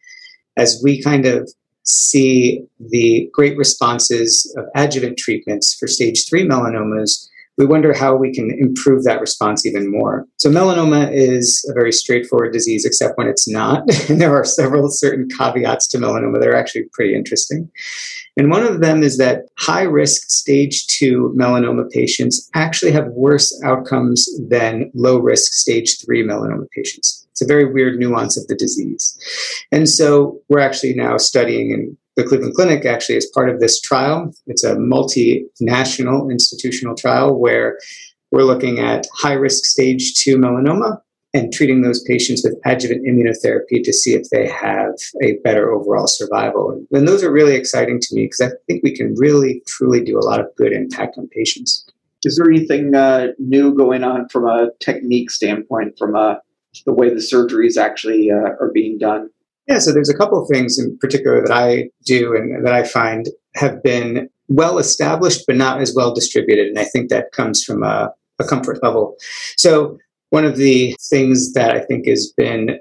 as 0.57 0.81
we 0.85 1.03
kind 1.03 1.27
of 1.27 1.51
see 1.85 2.63
the 2.79 3.29
great 3.33 3.57
responses 3.57 4.55
of 4.57 4.67
adjuvant 4.77 5.19
treatments 5.19 5.75
for 5.75 5.89
stage 5.89 6.29
three 6.29 6.47
melanomas, 6.47 7.29
we 7.59 7.67
wonder 7.67 7.93
how 7.93 8.17
we 8.17 8.33
can 8.33 8.51
improve 8.51 9.05
that 9.05 9.21
response 9.21 9.67
even 9.67 9.91
more. 9.91 10.27
So, 10.39 10.51
melanoma 10.51 11.13
is 11.13 11.65
a 11.71 11.75
very 11.75 11.93
straightforward 11.93 12.53
disease, 12.53 12.85
except 12.85 13.19
when 13.19 13.29
it's 13.29 13.49
not. 13.49 13.83
and 14.09 14.21
there 14.21 14.35
are 14.35 14.45
several 14.45 14.89
certain 14.89 15.29
caveats 15.29 15.87
to 15.89 15.99
melanoma 15.99 16.41
that 16.41 16.49
are 16.49 16.57
actually 16.57 16.85
pretty 16.93 17.15
interesting. 17.15 17.71
And 18.37 18.51
one 18.51 18.65
of 18.65 18.81
them 18.81 19.03
is 19.03 19.19
that 19.19 19.43
high 19.59 19.83
risk 19.83 20.31
stage 20.31 20.87
two 20.87 21.35
melanoma 21.37 21.91
patients 21.91 22.49
actually 22.55 22.93
have 22.93 23.09
worse 23.09 23.53
outcomes 23.63 24.27
than 24.49 24.91
low 24.95 25.19
risk 25.19 25.53
stage 25.53 26.03
three 26.03 26.25
melanoma 26.25 26.67
patients. 26.71 27.27
It's 27.33 27.43
a 27.43 27.47
very 27.47 27.71
weird 27.71 27.99
nuance 27.99 28.37
of 28.37 28.47
the 28.47 28.55
disease. 28.55 29.19
And 29.71 29.89
so 29.89 30.41
we're 30.49 30.61
actually 30.61 30.95
now 30.95 31.17
studying 31.17 31.71
in 31.71 31.97
the 32.17 32.25
Cleveland 32.25 32.55
Clinic, 32.55 32.85
actually, 32.85 33.17
is 33.17 33.31
part 33.35 33.49
of 33.49 33.61
this 33.61 33.81
trial. 33.81 34.33
It's 34.47 34.65
a 34.65 34.77
multinational 34.77 36.31
institutional 36.31 36.95
trial 36.95 37.39
where 37.39 37.79
we're 38.31 38.45
looking 38.45 38.79
at 38.79 39.07
high 39.15 39.35
risk 39.35 39.65
stage 39.65 40.15
two 40.15 40.37
melanoma 40.37 40.99
and 41.35 41.53
treating 41.53 41.81
those 41.81 42.03
patients 42.03 42.43
with 42.45 42.59
adjuvant 42.67 43.07
immunotherapy 43.07 43.83
to 43.83 43.93
see 43.93 44.15
if 44.15 44.29
they 44.31 44.47
have 44.47 44.93
a 45.23 45.39
better 45.45 45.73
overall 45.73 46.07
survival. 46.07 46.85
And 46.93 47.09
those 47.09 47.25
are 47.25 47.33
really 47.33 47.55
exciting 47.55 48.01
to 48.01 48.15
me 48.15 48.25
because 48.25 48.41
I 48.41 48.51
think 48.67 48.83
we 48.83 48.95
can 48.95 49.15
really, 49.17 49.63
truly 49.67 50.05
do 50.05 50.19
a 50.19 50.25
lot 50.25 50.41
of 50.41 50.47
good 50.57 50.73
impact 50.73 51.17
on 51.17 51.29
patients. 51.29 51.87
Is 52.25 52.37
there 52.37 52.51
anything 52.51 52.95
uh, 52.95 53.29
new 53.39 53.75
going 53.75 54.05
on 54.05 54.29
from 54.29 54.47
a 54.47 54.69
technique 54.81 55.31
standpoint, 55.31 55.99
from 55.99 56.15
uh, 56.15 56.35
the 56.85 56.93
way 56.93 57.09
the 57.09 57.17
surgeries 57.17 57.77
actually 57.77 58.31
uh, 58.31 58.55
are 58.61 58.71
being 58.73 58.99
done? 58.99 59.31
Yeah, 59.69 59.79
so 59.79 59.93
there's 59.93 60.09
a 60.09 60.17
couple 60.17 60.43
of 60.43 60.49
things 60.49 60.79
in 60.79 60.99
particular 60.99 61.41
that 61.41 61.53
I 61.53 61.89
do 62.05 62.35
and 62.35 62.65
that 62.65 62.75
I 62.75 62.83
find 62.83 63.29
have 63.55 63.83
been 63.83 64.29
well 64.49 64.79
established 64.79 65.45
but 65.47 65.57
not 65.57 65.81
as 65.81 65.95
well 65.95 66.13
distributed. 66.13 66.67
And 66.69 66.79
I 66.79 66.85
think 66.85 67.11
that 67.11 67.33
comes 67.33 67.63
from 67.63 67.83
a, 67.83 68.13
a 68.39 68.45
comfort 68.45 68.83
level. 68.83 69.17
So 69.57 69.99
one 70.31 70.45
of 70.45 70.57
the 70.57 70.97
things 71.11 71.53
that 71.53 71.77
I 71.77 71.81
think 71.81 72.07
has 72.09 72.33
been 72.37 72.79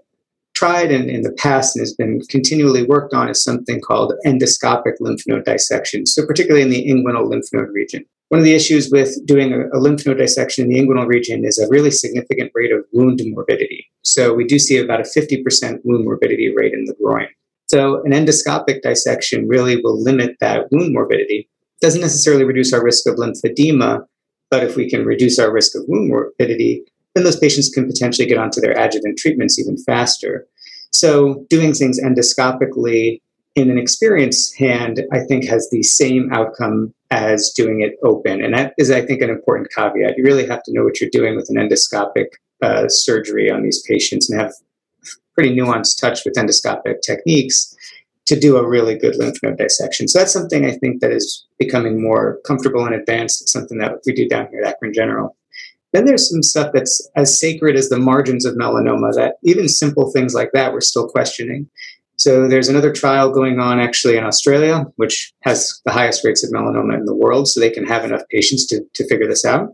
tried 0.53 0.91
in, 0.91 1.09
in 1.09 1.21
the 1.21 1.31
past 1.33 1.75
and 1.75 1.81
has 1.81 1.93
been 1.93 2.21
continually 2.29 2.83
worked 2.85 3.13
on 3.13 3.29
is 3.29 3.43
something 3.43 3.81
called 3.81 4.13
endoscopic 4.25 4.93
lymph 4.99 5.21
node 5.27 5.45
dissection, 5.45 6.05
so 6.05 6.25
particularly 6.25 6.61
in 6.61 6.69
the 6.69 6.87
inguinal 6.87 7.27
lymph 7.27 7.45
node 7.51 7.69
region. 7.69 8.05
One 8.31 8.39
of 8.39 8.45
the 8.45 8.55
issues 8.55 8.89
with 8.89 9.25
doing 9.25 9.51
a, 9.51 9.77
a 9.77 9.79
lymph 9.79 10.05
node 10.05 10.17
dissection 10.17 10.63
in 10.63 10.69
the 10.69 10.79
inguinal 10.79 11.05
region 11.05 11.43
is 11.43 11.59
a 11.59 11.67
really 11.67 11.91
significant 11.91 12.49
rate 12.55 12.71
of 12.71 12.85
wound 12.93 13.19
morbidity. 13.25 13.91
So 14.03 14.33
we 14.33 14.45
do 14.45 14.57
see 14.57 14.77
about 14.77 15.01
a 15.01 15.03
50% 15.03 15.43
wound 15.83 16.05
morbidity 16.05 16.49
rate 16.55 16.71
in 16.71 16.85
the 16.85 16.95
groin. 17.03 17.27
So 17.65 18.01
an 18.05 18.13
endoscopic 18.13 18.83
dissection 18.83 19.49
really 19.49 19.81
will 19.81 20.01
limit 20.01 20.37
that 20.39 20.71
wound 20.71 20.93
morbidity. 20.93 21.49
Doesn't 21.81 21.99
necessarily 21.99 22.45
reduce 22.45 22.71
our 22.71 22.81
risk 22.81 23.05
of 23.05 23.15
lymphedema, 23.15 24.05
but 24.49 24.63
if 24.63 24.77
we 24.77 24.89
can 24.89 25.05
reduce 25.05 25.37
our 25.37 25.51
risk 25.51 25.75
of 25.75 25.83
wound 25.89 26.07
morbidity, 26.07 26.85
then 27.15 27.25
those 27.25 27.37
patients 27.37 27.69
can 27.69 27.85
potentially 27.85 28.29
get 28.29 28.37
onto 28.37 28.61
their 28.61 28.79
adjuvant 28.79 29.17
treatments 29.17 29.59
even 29.59 29.75
faster. 29.79 30.47
So, 30.93 31.45
doing 31.49 31.73
things 31.73 31.99
endoscopically 31.99 33.21
in 33.55 33.69
an 33.69 33.77
experienced 33.77 34.57
hand, 34.57 35.03
I 35.11 35.19
think, 35.19 35.45
has 35.45 35.69
the 35.69 35.83
same 35.83 36.31
outcome 36.31 36.93
as 37.09 37.51
doing 37.55 37.81
it 37.81 37.97
open. 38.03 38.43
And 38.43 38.53
that 38.53 38.73
is, 38.77 38.89
I 38.89 39.05
think, 39.05 39.21
an 39.21 39.29
important 39.29 39.69
caveat. 39.75 40.17
You 40.17 40.23
really 40.23 40.47
have 40.47 40.63
to 40.63 40.73
know 40.73 40.83
what 40.83 41.01
you're 41.01 41.09
doing 41.09 41.35
with 41.35 41.49
an 41.49 41.57
endoscopic 41.57 42.27
uh, 42.61 42.87
surgery 42.87 43.51
on 43.51 43.63
these 43.63 43.81
patients 43.87 44.29
and 44.29 44.39
have 44.39 44.53
pretty 45.33 45.53
nuanced 45.55 45.99
touch 45.99 46.23
with 46.25 46.35
endoscopic 46.35 47.01
techniques 47.01 47.75
to 48.25 48.39
do 48.39 48.57
a 48.57 48.67
really 48.67 48.97
good 48.97 49.15
lymph 49.17 49.37
node 49.43 49.57
dissection. 49.57 50.07
So 50.07 50.19
that's 50.19 50.31
something 50.31 50.65
I 50.65 50.71
think 50.71 51.01
that 51.01 51.11
is 51.11 51.45
becoming 51.59 52.01
more 52.01 52.39
comfortable 52.45 52.85
and 52.85 52.95
advanced. 52.95 53.41
It's 53.41 53.51
something 53.51 53.79
that 53.79 53.95
we 54.05 54.13
do 54.13 54.27
down 54.29 54.47
here 54.51 54.61
at 54.61 54.69
Akron 54.69 54.93
General. 54.93 55.35
Then 55.91 56.05
there's 56.05 56.29
some 56.29 56.43
stuff 56.43 56.71
that's 56.73 57.09
as 57.17 57.37
sacred 57.37 57.75
as 57.75 57.89
the 57.89 57.99
margins 57.99 58.45
of 58.45 58.55
melanoma 58.55 59.13
that 59.15 59.35
even 59.43 59.67
simple 59.67 60.11
things 60.11 60.33
like 60.33 60.51
that 60.53 60.71
we're 60.71 60.79
still 60.79 61.09
questioning. 61.09 61.69
So 62.21 62.47
there's 62.47 62.69
another 62.69 62.93
trial 62.93 63.31
going 63.31 63.59
on 63.59 63.79
actually 63.79 64.15
in 64.15 64.23
Australia, 64.23 64.85
which 64.97 65.33
has 65.41 65.81
the 65.85 65.91
highest 65.91 66.23
rates 66.23 66.43
of 66.43 66.51
melanoma 66.51 66.95
in 66.95 67.05
the 67.05 67.15
world, 67.15 67.47
so 67.47 67.59
they 67.59 67.71
can 67.71 67.83
have 67.83 68.05
enough 68.05 68.21
patients 68.29 68.67
to, 68.67 68.81
to 68.93 69.07
figure 69.07 69.27
this 69.27 69.43
out. 69.43 69.69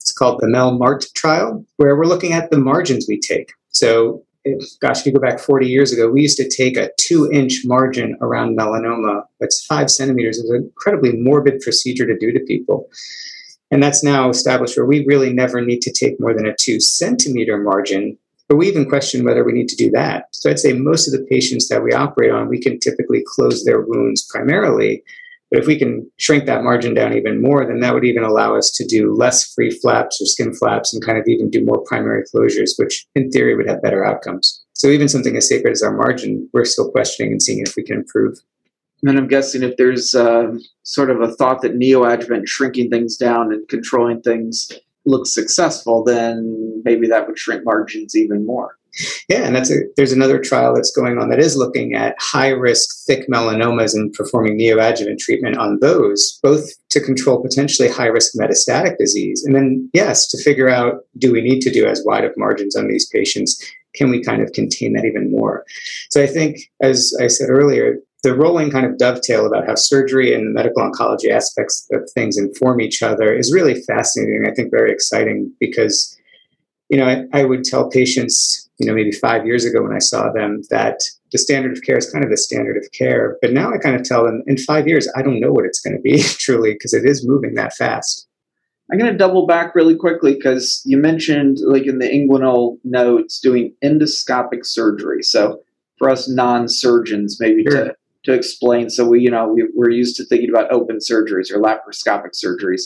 It's 0.00 0.12
called 0.12 0.38
the 0.40 0.46
MEL-MART 0.46 1.06
trial, 1.16 1.66
where 1.78 1.96
we're 1.96 2.06
looking 2.06 2.34
at 2.34 2.52
the 2.52 2.58
margins 2.58 3.06
we 3.08 3.18
take. 3.18 3.50
So, 3.70 4.24
if, 4.44 4.78
gosh, 4.78 5.00
if 5.00 5.06
you 5.06 5.12
go 5.12 5.18
back 5.18 5.40
40 5.40 5.66
years 5.66 5.92
ago, 5.92 6.08
we 6.08 6.22
used 6.22 6.36
to 6.36 6.48
take 6.48 6.76
a 6.76 6.90
two 7.00 7.28
inch 7.32 7.62
margin 7.64 8.16
around 8.20 8.56
melanoma. 8.56 9.24
That's 9.40 9.66
five 9.66 9.90
centimeters. 9.90 10.38
It 10.38 10.42
was 10.42 10.50
an 10.50 10.62
incredibly 10.62 11.16
morbid 11.16 11.62
procedure 11.62 12.06
to 12.06 12.16
do 12.16 12.30
to 12.30 12.38
people. 12.46 12.88
And 13.72 13.82
that's 13.82 14.04
now 14.04 14.28
established 14.28 14.76
where 14.76 14.86
we 14.86 15.04
really 15.04 15.32
never 15.32 15.60
need 15.60 15.80
to 15.80 15.92
take 15.92 16.20
more 16.20 16.32
than 16.32 16.46
a 16.46 16.54
two 16.54 16.78
centimeter 16.78 17.58
margin, 17.58 18.18
but 18.52 18.58
we 18.58 18.68
even 18.68 18.86
question 18.86 19.24
whether 19.24 19.44
we 19.44 19.54
need 19.54 19.68
to 19.68 19.76
do 19.76 19.90
that. 19.92 20.26
So 20.32 20.50
I'd 20.50 20.58
say 20.58 20.74
most 20.74 21.08
of 21.08 21.18
the 21.18 21.24
patients 21.30 21.68
that 21.68 21.82
we 21.82 21.94
operate 21.94 22.30
on, 22.30 22.50
we 22.50 22.60
can 22.60 22.78
typically 22.78 23.24
close 23.26 23.64
their 23.64 23.80
wounds 23.80 24.26
primarily. 24.28 25.02
But 25.50 25.60
if 25.60 25.66
we 25.66 25.78
can 25.78 26.06
shrink 26.18 26.44
that 26.44 26.62
margin 26.62 26.92
down 26.92 27.16
even 27.16 27.40
more, 27.40 27.64
then 27.64 27.80
that 27.80 27.94
would 27.94 28.04
even 28.04 28.24
allow 28.24 28.54
us 28.54 28.70
to 28.72 28.84
do 28.84 29.14
less 29.14 29.54
free 29.54 29.70
flaps 29.70 30.20
or 30.20 30.26
skin 30.26 30.52
flaps 30.52 30.92
and 30.92 31.02
kind 31.02 31.16
of 31.16 31.24
even 31.28 31.48
do 31.48 31.64
more 31.64 31.82
primary 31.86 32.24
closures, 32.24 32.72
which 32.76 33.06
in 33.14 33.30
theory 33.30 33.56
would 33.56 33.66
have 33.66 33.80
better 33.80 34.04
outcomes. 34.04 34.62
So 34.74 34.88
even 34.88 35.08
something 35.08 35.34
as 35.34 35.48
sacred 35.48 35.70
as 35.70 35.82
our 35.82 35.96
margin, 35.96 36.46
we're 36.52 36.66
still 36.66 36.90
questioning 36.90 37.32
and 37.32 37.42
seeing 37.42 37.60
if 37.60 37.74
we 37.74 37.82
can 37.82 37.96
improve. 37.96 38.36
And 39.00 39.08
then 39.08 39.16
I'm 39.16 39.28
guessing 39.28 39.62
if 39.62 39.78
there's 39.78 40.14
uh, 40.14 40.58
sort 40.82 41.08
of 41.08 41.22
a 41.22 41.32
thought 41.36 41.62
that 41.62 41.78
neoadjuvant 41.78 42.48
shrinking 42.48 42.90
things 42.90 43.16
down 43.16 43.50
and 43.50 43.66
controlling 43.70 44.20
things 44.20 44.70
looks 45.04 45.32
successful, 45.32 46.04
then 46.04 46.82
maybe 46.84 47.08
that 47.08 47.26
would 47.26 47.38
shrink 47.38 47.64
margins 47.64 48.16
even 48.16 48.46
more. 48.46 48.76
Yeah, 49.28 49.44
and 49.46 49.56
that's 49.56 49.70
a, 49.70 49.76
there's 49.96 50.12
another 50.12 50.38
trial 50.38 50.74
that's 50.74 50.94
going 50.94 51.18
on 51.18 51.30
that 51.30 51.38
is 51.38 51.56
looking 51.56 51.94
at 51.94 52.14
high 52.20 52.50
risk 52.50 53.06
thick 53.06 53.26
melanomas 53.26 53.94
and 53.94 54.12
performing 54.12 54.58
neoadjuvant 54.58 55.18
treatment 55.18 55.56
on 55.56 55.78
those, 55.80 56.38
both 56.42 56.68
to 56.90 57.00
control 57.00 57.40
potentially 57.40 57.88
high 57.88 58.06
risk 58.06 58.34
metastatic 58.38 58.98
disease, 58.98 59.44
and 59.44 59.54
then 59.54 59.88
yes, 59.94 60.26
to 60.28 60.42
figure 60.42 60.68
out 60.68 61.04
do 61.16 61.32
we 61.32 61.40
need 61.40 61.60
to 61.60 61.70
do 61.70 61.86
as 61.86 62.02
wide 62.04 62.24
of 62.24 62.36
margins 62.36 62.76
on 62.76 62.88
these 62.88 63.08
patients? 63.08 63.62
Can 63.94 64.10
we 64.10 64.22
kind 64.22 64.42
of 64.42 64.52
contain 64.52 64.94
that 64.94 65.04
even 65.04 65.30
more? 65.30 65.64
So 66.10 66.22
I 66.22 66.26
think, 66.26 66.58
as 66.82 67.14
I 67.20 67.26
said 67.26 67.50
earlier, 67.50 67.96
the 68.22 68.34
rolling 68.34 68.70
kind 68.70 68.86
of 68.86 68.98
dovetail 68.98 69.46
about 69.46 69.66
how 69.66 69.74
surgery 69.74 70.32
and 70.32 70.46
the 70.46 70.50
medical 70.50 70.82
oncology 70.82 71.30
aspects 71.30 71.86
of 71.92 72.08
things 72.14 72.38
inform 72.38 72.80
each 72.80 73.02
other 73.02 73.34
is 73.34 73.52
really 73.52 73.82
fascinating. 73.82 74.46
I 74.46 74.54
think 74.54 74.70
very 74.70 74.92
exciting 74.92 75.52
because, 75.58 76.16
you 76.88 76.96
know, 76.96 77.06
I, 77.06 77.24
I, 77.32 77.44
would 77.44 77.64
tell 77.64 77.90
patients, 77.90 78.70
you 78.78 78.86
know, 78.86 78.94
maybe 78.94 79.10
five 79.10 79.44
years 79.44 79.64
ago 79.64 79.82
when 79.82 79.92
I 79.92 79.98
saw 79.98 80.30
them 80.32 80.62
that 80.70 81.00
the 81.32 81.38
standard 81.38 81.76
of 81.76 81.82
care 81.82 81.96
is 81.96 82.10
kind 82.10 82.24
of 82.24 82.30
the 82.30 82.36
standard 82.36 82.76
of 82.76 82.86
care. 82.92 83.38
But 83.42 83.52
now 83.52 83.72
I 83.72 83.78
kind 83.78 83.96
of 83.96 84.04
tell 84.04 84.24
them 84.24 84.44
in 84.46 84.56
five 84.56 84.86
years, 84.86 85.10
I 85.16 85.22
don't 85.22 85.40
know 85.40 85.50
what 85.50 85.64
it's 85.64 85.80
going 85.80 85.96
to 85.96 86.02
be 86.02 86.22
truly 86.38 86.74
because 86.74 86.94
it 86.94 87.04
is 87.04 87.26
moving 87.26 87.54
that 87.54 87.74
fast. 87.74 88.28
I'm 88.92 88.98
going 88.98 89.10
to 89.10 89.18
double 89.18 89.46
back 89.46 89.74
really 89.74 89.96
quickly 89.96 90.34
because 90.34 90.82
you 90.84 90.98
mentioned, 90.98 91.58
like 91.64 91.86
in 91.86 91.98
the 91.98 92.06
inguinal 92.06 92.78
nodes, 92.84 93.40
doing 93.40 93.74
endoscopic 93.82 94.66
surgery. 94.66 95.22
So 95.22 95.62
for 95.98 96.10
us 96.10 96.28
non 96.28 96.68
surgeons, 96.68 97.38
maybe 97.40 97.62
sure. 97.62 97.84
to 97.86 97.96
to 98.24 98.32
explain. 98.32 98.90
So 98.90 99.06
we, 99.06 99.20
you 99.20 99.30
know, 99.30 99.48
we, 99.48 99.68
we're 99.74 99.90
used 99.90 100.16
to 100.16 100.24
thinking 100.24 100.50
about 100.50 100.70
open 100.70 100.98
surgeries 100.98 101.50
or 101.50 101.58
laparoscopic 101.58 102.32
surgeries. 102.32 102.82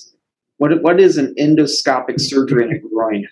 What 0.59 0.83
what 0.83 1.01
is 1.01 1.19
an 1.19 1.35
endoscopic 1.39 2.21
surgery 2.21 2.65
in 2.65 2.73
a 2.73 2.79
groin? 2.79 3.27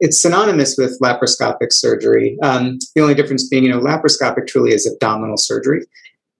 It's 0.00 0.20
synonymous 0.20 0.76
with 0.76 0.98
laparoscopic 1.00 1.72
surgery. 1.72 2.36
Um, 2.42 2.78
the 2.94 3.00
only 3.00 3.14
difference 3.14 3.48
being, 3.48 3.64
you 3.64 3.70
know, 3.70 3.80
laparoscopic 3.80 4.46
truly 4.46 4.72
is 4.72 4.86
abdominal 4.86 5.38
surgery. 5.38 5.86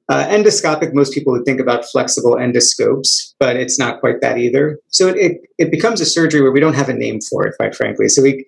Uh, 0.08 0.24
endoscopic, 0.26 0.92
most 0.92 1.12
people 1.12 1.32
would 1.32 1.44
think 1.44 1.58
about 1.58 1.84
flexible 1.86 2.36
endoscopes, 2.36 3.34
but 3.40 3.56
it's 3.56 3.78
not 3.78 3.98
quite 3.98 4.20
that 4.20 4.38
either. 4.38 4.78
So 4.88 5.08
it, 5.08 5.16
it, 5.16 5.40
it 5.58 5.70
becomes 5.70 6.00
a 6.00 6.06
surgery 6.06 6.42
where 6.42 6.52
we 6.52 6.60
don't 6.60 6.74
have 6.74 6.88
a 6.88 6.94
name 6.94 7.20
for 7.20 7.44
it, 7.46 7.56
quite 7.56 7.74
frankly. 7.74 8.08
So 8.08 8.22
we 8.22 8.46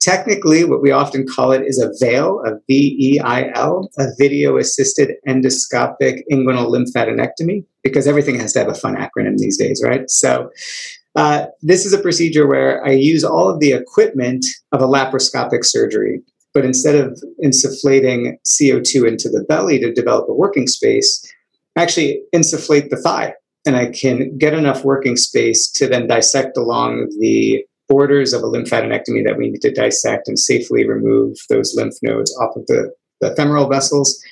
technically, 0.00 0.64
what 0.64 0.82
we 0.82 0.90
often 0.90 1.26
call 1.26 1.52
it 1.52 1.62
is 1.62 1.78
a 1.78 1.92
VEIL, 2.04 2.40
a 2.46 2.52
V 2.66 2.96
E 2.98 3.20
I 3.20 3.50
L, 3.54 3.90
a 3.98 4.06
video 4.18 4.56
assisted 4.56 5.12
endoscopic 5.28 6.22
inguinal 6.32 6.68
lymphadenectomy, 6.68 7.64
because 7.82 8.06
everything 8.06 8.38
has 8.38 8.52
to 8.54 8.60
have 8.60 8.68
a 8.68 8.74
fun 8.74 8.96
acronym 8.96 9.36
these 9.38 9.58
days, 9.58 9.82
right? 9.84 10.08
So 10.10 10.50
uh, 11.16 11.46
this 11.62 11.84
is 11.84 11.92
a 11.92 11.98
procedure 11.98 12.46
where 12.46 12.84
I 12.84 12.92
use 12.92 13.24
all 13.24 13.48
of 13.48 13.60
the 13.60 13.72
equipment 13.72 14.44
of 14.72 14.80
a 14.80 14.86
laparoscopic 14.86 15.64
surgery. 15.64 16.22
But 16.52 16.64
instead 16.64 16.96
of 16.96 17.22
insufflating 17.44 18.34
CO2 18.44 19.06
into 19.06 19.28
the 19.28 19.44
belly 19.48 19.78
to 19.80 19.92
develop 19.92 20.28
a 20.28 20.34
working 20.34 20.66
space, 20.66 21.24
I 21.76 21.82
actually 21.82 22.22
insufflate 22.34 22.90
the 22.90 22.96
thigh. 22.96 23.34
And 23.66 23.76
I 23.76 23.90
can 23.90 24.38
get 24.38 24.54
enough 24.54 24.84
working 24.84 25.16
space 25.16 25.70
to 25.72 25.86
then 25.86 26.06
dissect 26.06 26.56
along 26.56 27.10
the 27.20 27.62
borders 27.90 28.32
of 28.32 28.42
a 28.42 28.46
lymphadenectomy 28.46 29.24
that 29.26 29.36
we 29.36 29.50
need 29.50 29.60
to 29.60 29.72
dissect 29.72 30.28
and 30.28 30.38
safely 30.38 30.88
remove 30.88 31.36
those 31.48 31.74
lymph 31.76 31.96
nodes 32.02 32.34
off 32.40 32.54
of 32.56 32.64
the, 32.68 32.90
the 33.20 33.34
femoral 33.34 33.68
vessels 33.68 34.22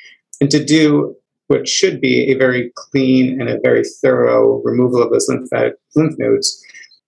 and 0.41 0.51
to 0.51 0.65
do 0.65 1.15
what 1.49 1.67
should 1.67 2.01
be 2.01 2.31
a 2.31 2.39
very 2.39 2.71
clean 2.77 3.41
and 3.41 3.51
a 3.51 3.59
very 3.63 3.83
thorough 4.01 4.63
removal 4.63 5.03
of 5.03 5.11
those 5.11 5.29
lymphatic 5.29 5.75
lymph 5.97 6.15
nodes 6.19 6.65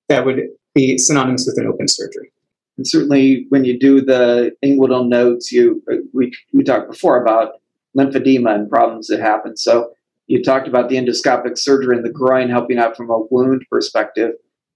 that 0.09 0.27
would 0.27 0.41
be 0.75 0.99
synonymous 0.99 1.47
with 1.47 1.57
an 1.59 1.71
open 1.71 1.87
surgery. 1.87 2.33
And 2.77 2.87
certainly, 2.87 3.47
when 3.51 3.65
you 3.65 3.79
do 3.79 4.01
the 4.01 4.53
inguinal 4.65 5.07
nodes, 5.07 5.53
you 5.53 5.83
we 6.13 6.33
we 6.53 6.65
talked 6.65 6.91
before 6.91 7.23
about 7.23 7.61
lymphedema 7.97 8.55
and 8.55 8.71
problems 8.71 9.09
that 9.09 9.21
happen. 9.21 9.57
So 9.57 9.93
you 10.27 10.43
talked 10.43 10.67
about 10.67 10.89
the 10.89 10.97
endoscopic 10.97 11.59
surgery 11.59 11.97
in 11.97 12.03
the 12.03 12.11
groin 12.11 12.49
helping 12.49 12.79
out 12.79 12.97
from 12.97 13.11
a 13.11 13.19
wound 13.31 13.67
perspective. 13.69 14.33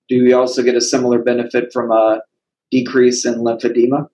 Do 0.08 0.22
we 0.22 0.32
also 0.32 0.62
get 0.62 0.74
a 0.74 0.80
similar 0.80 1.18
benefit 1.18 1.72
from 1.72 1.90
a 1.90 2.20
decrease 2.70 3.24
in 3.24 3.36
lymphedema? 3.36 4.08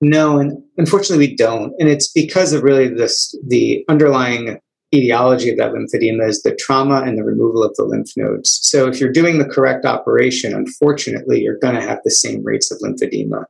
No, 0.00 0.38
and 0.38 0.62
unfortunately 0.76 1.26
we 1.26 1.36
don't. 1.36 1.72
And 1.78 1.88
it's 1.88 2.08
because 2.08 2.52
of 2.52 2.62
really 2.62 2.88
this 2.88 3.34
the 3.46 3.84
underlying 3.88 4.60
etiology 4.94 5.50
of 5.50 5.56
that 5.56 5.72
lymphedema 5.72 6.28
is 6.28 6.42
the 6.42 6.54
trauma 6.54 7.02
and 7.02 7.18
the 7.18 7.24
removal 7.24 7.64
of 7.64 7.74
the 7.76 7.84
lymph 7.84 8.10
nodes. 8.16 8.60
So 8.62 8.86
if 8.86 9.00
you're 9.00 9.12
doing 9.12 9.38
the 9.38 9.48
correct 9.48 9.84
operation, 9.84 10.54
unfortunately, 10.54 11.42
you're 11.42 11.58
going 11.58 11.74
to 11.74 11.80
have 11.80 11.98
the 12.04 12.10
same 12.10 12.44
rates 12.44 12.70
of 12.70 12.78
lymphedema. 12.78 13.44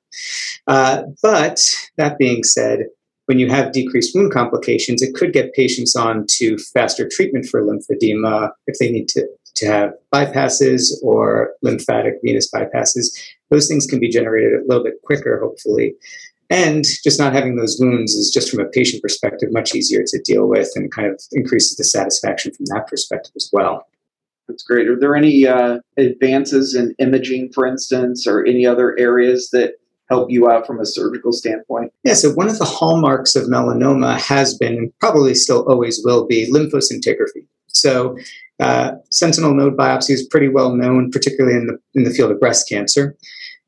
Uh, 0.66 1.02
but 1.22 1.60
that 1.96 2.18
being 2.18 2.44
said, 2.44 2.86
when 3.26 3.38
you 3.38 3.48
have 3.48 3.72
decreased 3.72 4.14
wound 4.14 4.32
complications, 4.32 5.02
it 5.02 5.14
could 5.14 5.32
get 5.32 5.54
patients 5.54 5.96
on 5.96 6.26
to 6.28 6.58
faster 6.58 7.08
treatment 7.10 7.46
for 7.46 7.62
lymphedema 7.62 8.50
if 8.66 8.78
they 8.78 8.90
need 8.90 9.08
to, 9.08 9.26
to 9.56 9.66
have 9.66 9.94
bypasses 10.12 10.92
or 11.02 11.52
lymphatic 11.62 12.14
venous 12.22 12.50
bypasses. 12.50 13.06
Those 13.50 13.68
things 13.68 13.86
can 13.86 14.00
be 14.00 14.08
generated 14.08 14.52
a 14.54 14.66
little 14.66 14.84
bit 14.84 15.02
quicker, 15.04 15.40
hopefully. 15.40 15.94
And 16.50 16.84
just 17.02 17.18
not 17.18 17.32
having 17.32 17.56
those 17.56 17.78
wounds 17.80 18.12
is 18.12 18.30
just 18.32 18.50
from 18.50 18.60
a 18.60 18.68
patient 18.68 19.02
perspective 19.02 19.50
much 19.52 19.74
easier 19.74 20.04
to 20.06 20.22
deal 20.22 20.46
with 20.46 20.70
and 20.74 20.92
kind 20.92 21.08
of 21.08 21.20
increases 21.32 21.76
the 21.76 21.84
satisfaction 21.84 22.52
from 22.52 22.66
that 22.66 22.86
perspective 22.86 23.32
as 23.36 23.48
well. 23.52 23.86
That's 24.46 24.62
great. 24.62 24.88
Are 24.88 24.98
there 24.98 25.16
any 25.16 25.46
uh, 25.46 25.78
advances 25.96 26.74
in 26.74 26.94
imaging, 26.98 27.52
for 27.54 27.66
instance, 27.66 28.26
or 28.26 28.44
any 28.44 28.66
other 28.66 28.98
areas 28.98 29.48
that 29.50 29.74
help 30.10 30.30
you 30.30 30.50
out 30.50 30.66
from 30.66 30.80
a 30.80 30.86
surgical 30.86 31.32
standpoint? 31.32 31.92
Yeah, 32.02 32.14
so 32.14 32.30
one 32.32 32.50
of 32.50 32.58
the 32.58 32.66
hallmarks 32.66 33.36
of 33.36 33.44
melanoma 33.44 34.20
has 34.20 34.56
been, 34.56 34.76
and 34.76 34.98
probably 35.00 35.34
still 35.34 35.64
always 35.66 36.02
will 36.04 36.26
be, 36.26 36.50
lymphoscintigraphy. 36.52 37.46
So, 37.68 38.16
uh, 38.60 38.92
sentinel 39.10 39.54
node 39.54 39.76
biopsy 39.76 40.10
is 40.10 40.26
pretty 40.26 40.48
well 40.48 40.74
known, 40.74 41.10
particularly 41.10 41.56
in 41.56 41.66
the 41.66 41.78
in 41.94 42.04
the 42.04 42.10
field 42.10 42.30
of 42.30 42.40
breast 42.40 42.68
cancer. 42.68 43.16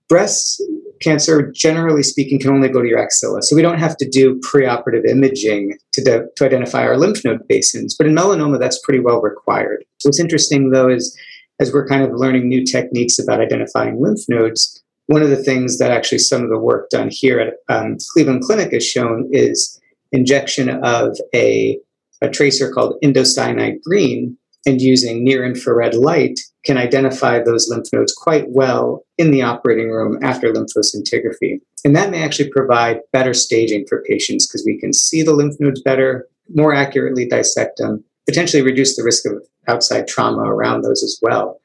Breast 0.08 0.62
cancer, 1.00 1.50
generally 1.50 2.02
speaking, 2.02 2.38
can 2.38 2.50
only 2.50 2.68
go 2.68 2.80
to 2.80 2.88
your 2.88 2.98
axilla. 2.98 3.42
So 3.42 3.56
we 3.56 3.62
don't 3.62 3.78
have 3.78 3.96
to 3.98 4.08
do 4.08 4.40
preoperative 4.40 5.04
imaging 5.06 5.76
to, 5.92 6.02
de- 6.02 6.26
to 6.36 6.44
identify 6.44 6.82
our 6.82 6.96
lymph 6.96 7.24
node 7.24 7.46
basins. 7.48 7.94
But 7.96 8.06
in 8.06 8.14
melanoma, 8.14 8.58
that's 8.58 8.80
pretty 8.84 9.00
well 9.00 9.20
required. 9.20 9.84
What's 10.04 10.20
interesting, 10.20 10.70
though, 10.70 10.88
is 10.88 11.16
as 11.58 11.72
we're 11.72 11.88
kind 11.88 12.02
of 12.02 12.14
learning 12.14 12.48
new 12.48 12.64
techniques 12.64 13.18
about 13.18 13.40
identifying 13.40 14.00
lymph 14.00 14.20
nodes, 14.28 14.82
one 15.06 15.22
of 15.22 15.30
the 15.30 15.42
things 15.42 15.78
that 15.78 15.90
actually 15.90 16.18
some 16.18 16.42
of 16.42 16.50
the 16.50 16.58
work 16.58 16.90
done 16.90 17.08
here 17.10 17.40
at 17.40 17.54
um, 17.68 17.96
Cleveland 18.12 18.42
Clinic 18.42 18.72
has 18.72 18.86
shown 18.86 19.28
is 19.32 19.80
injection 20.12 20.68
of 20.84 21.16
a, 21.34 21.78
a 22.22 22.28
tracer 22.28 22.72
called 22.72 22.96
indocyanine 23.02 23.82
green 23.82 24.36
and 24.66 24.80
using 24.80 25.24
near 25.24 25.44
infrared 25.44 25.94
light 25.94 26.40
can 26.64 26.76
identify 26.76 27.38
those 27.38 27.68
lymph 27.68 27.86
nodes 27.92 28.12
quite 28.12 28.44
well 28.48 29.04
in 29.16 29.30
the 29.30 29.42
operating 29.42 29.90
room 29.90 30.18
after 30.22 30.52
lymphoscintigraphy. 30.52 31.60
And 31.84 31.94
that 31.94 32.10
may 32.10 32.22
actually 32.22 32.50
provide 32.50 32.98
better 33.12 33.32
staging 33.32 33.86
for 33.88 34.02
patients 34.02 34.46
because 34.46 34.64
we 34.66 34.78
can 34.78 34.92
see 34.92 35.22
the 35.22 35.32
lymph 35.32 35.54
nodes 35.60 35.80
better, 35.80 36.26
more 36.54 36.74
accurately 36.74 37.26
dissect 37.26 37.78
them, 37.78 38.04
potentially 38.26 38.62
reduce 38.62 38.96
the 38.96 39.04
risk 39.04 39.24
of 39.24 39.34
outside 39.68 40.08
trauma 40.08 40.42
around 40.42 40.82
those 40.82 41.02
as 41.02 41.18
well. 41.22 41.60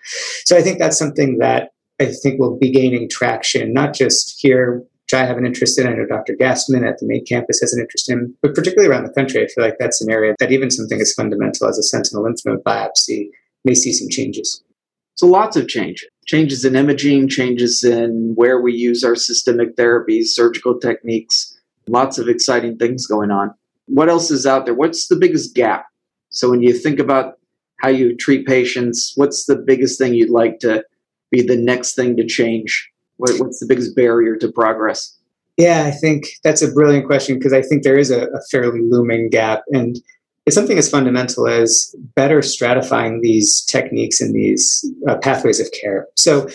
So 0.46 0.56
I 0.56 0.62
think 0.62 0.78
that's 0.78 0.98
something 0.98 1.40
that 1.40 1.70
I 2.00 2.06
think 2.06 2.40
will 2.40 2.58
be 2.58 2.72
gaining 2.72 3.10
traction, 3.10 3.74
not 3.74 3.94
just 3.94 4.36
here 4.40 4.84
which 5.12 5.20
I 5.20 5.26
have 5.26 5.38
an 5.38 5.46
interest 5.46 5.78
in. 5.78 5.88
I 5.88 5.94
know 5.94 6.06
Dr. 6.06 6.36
Gastman 6.36 6.88
at 6.88 7.00
the 7.00 7.06
main 7.06 7.26
campus 7.26 7.60
has 7.60 7.74
an 7.74 7.82
interest 7.82 8.10
in, 8.10 8.34
but 8.42 8.56
particularly 8.56 8.90
around 8.90 9.04
the 9.04 9.14
country, 9.14 9.44
I 9.44 9.48
feel 9.48 9.64
like 9.64 9.78
that's 9.78 10.02
an 10.02 10.12
area 10.12 10.36
that 10.40 10.52
even 10.52 10.72
something 10.72 11.02
as 11.02 11.14
fundamental 11.14 11.68
as 11.68 11.78
a 11.78 11.84
sentinel 11.84 12.24
lymph 12.24 12.40
node 12.46 12.64
biopsy 12.64 13.30
may 13.66 13.74
see 13.74 13.92
some 13.92 14.08
changes. 14.10 14.64
So 15.16 15.28
lots 15.28 15.58
of 15.58 15.68
changes. 15.68 16.08
Changes 16.28 16.64
in 16.64 16.76
imaging, 16.76 17.28
changes 17.28 17.84
in 17.84 18.34
where 18.36 18.62
we 18.62 18.74
use 18.74 19.04
our 19.04 19.16
systemic 19.16 19.76
therapies, 19.76 20.28
surgical 20.28 20.80
techniques, 20.80 21.60
lots 21.88 22.18
of 22.18 22.30
exciting 22.30 22.78
things 22.78 23.06
going 23.06 23.32
on. 23.32 23.54
What 23.88 24.08
else 24.08 24.32
is 24.32 24.46
out 24.46 24.66
there? 24.66 24.76
What's 24.76 25.08
the 25.08 25.18
biggest 25.18 25.54
gap? 25.56 25.86
So 26.30 26.50
when 26.50 26.62
you 26.62 26.74
think 26.74 27.00
about 27.00 27.38
how 27.82 27.90
you 27.90 28.16
treat 28.16 28.48
patients, 28.48 29.12
what's 29.16 29.46
the 29.46 29.58
biggest 29.58 29.98
thing 29.98 30.14
you'd 30.14 30.30
like 30.30 30.60
to 30.60 30.86
be 31.32 31.42
the 31.42 31.58
next 31.58 31.96
thing 31.96 32.16
to 32.16 32.26
change 32.26 32.92
what, 33.22 33.40
what's 33.40 33.60
the 33.60 33.68
biggest 33.68 33.96
barrier 33.96 34.36
to 34.36 34.52
progress? 34.52 35.16
Yeah, 35.56 35.84
I 35.86 35.92
think 35.92 36.26
that's 36.44 36.64
a 36.64 36.72
brilliant 36.72 37.06
question 37.06 37.38
because 37.38 37.54
I 37.54 37.62
think 37.62 37.84
there 37.84 37.98
is 37.98 38.10
a, 38.10 38.24
a 38.28 38.42
fairly 38.50 38.82
looming 38.82 39.30
gap. 39.30 39.62
And 39.72 39.98
it's 40.48 40.56
something 40.56 40.80
as 40.80 40.90
fundamental 40.90 41.48
as 41.48 41.96
better 42.16 42.40
stratifying 42.40 43.22
these 43.22 43.62
techniques 43.66 44.22
and 44.22 44.34
these 44.34 44.84
uh, 45.08 45.18
pathways 45.18 45.60
of 45.60 45.72
care. 45.72 46.08
So, 46.18 46.50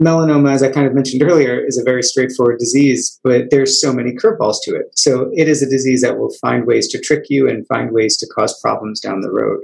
melanoma, 0.00 0.52
as 0.52 0.62
I 0.62 0.70
kind 0.70 0.86
of 0.86 0.94
mentioned 0.94 1.22
earlier, 1.24 1.58
is 1.58 1.78
a 1.78 1.84
very 1.84 2.04
straightforward 2.04 2.60
disease, 2.60 3.18
but 3.24 3.50
there's 3.50 3.80
so 3.80 3.92
many 3.92 4.12
curveballs 4.12 4.56
to 4.62 4.76
it. 4.76 4.96
So, 4.96 5.32
it 5.34 5.48
is 5.48 5.62
a 5.62 5.68
disease 5.68 6.02
that 6.02 6.16
will 6.16 6.32
find 6.40 6.64
ways 6.64 6.86
to 6.88 7.00
trick 7.00 7.24
you 7.28 7.48
and 7.48 7.66
find 7.66 7.90
ways 7.90 8.16
to 8.18 8.26
cause 8.28 8.60
problems 8.60 9.00
down 9.00 9.20
the 9.20 9.32
road 9.32 9.62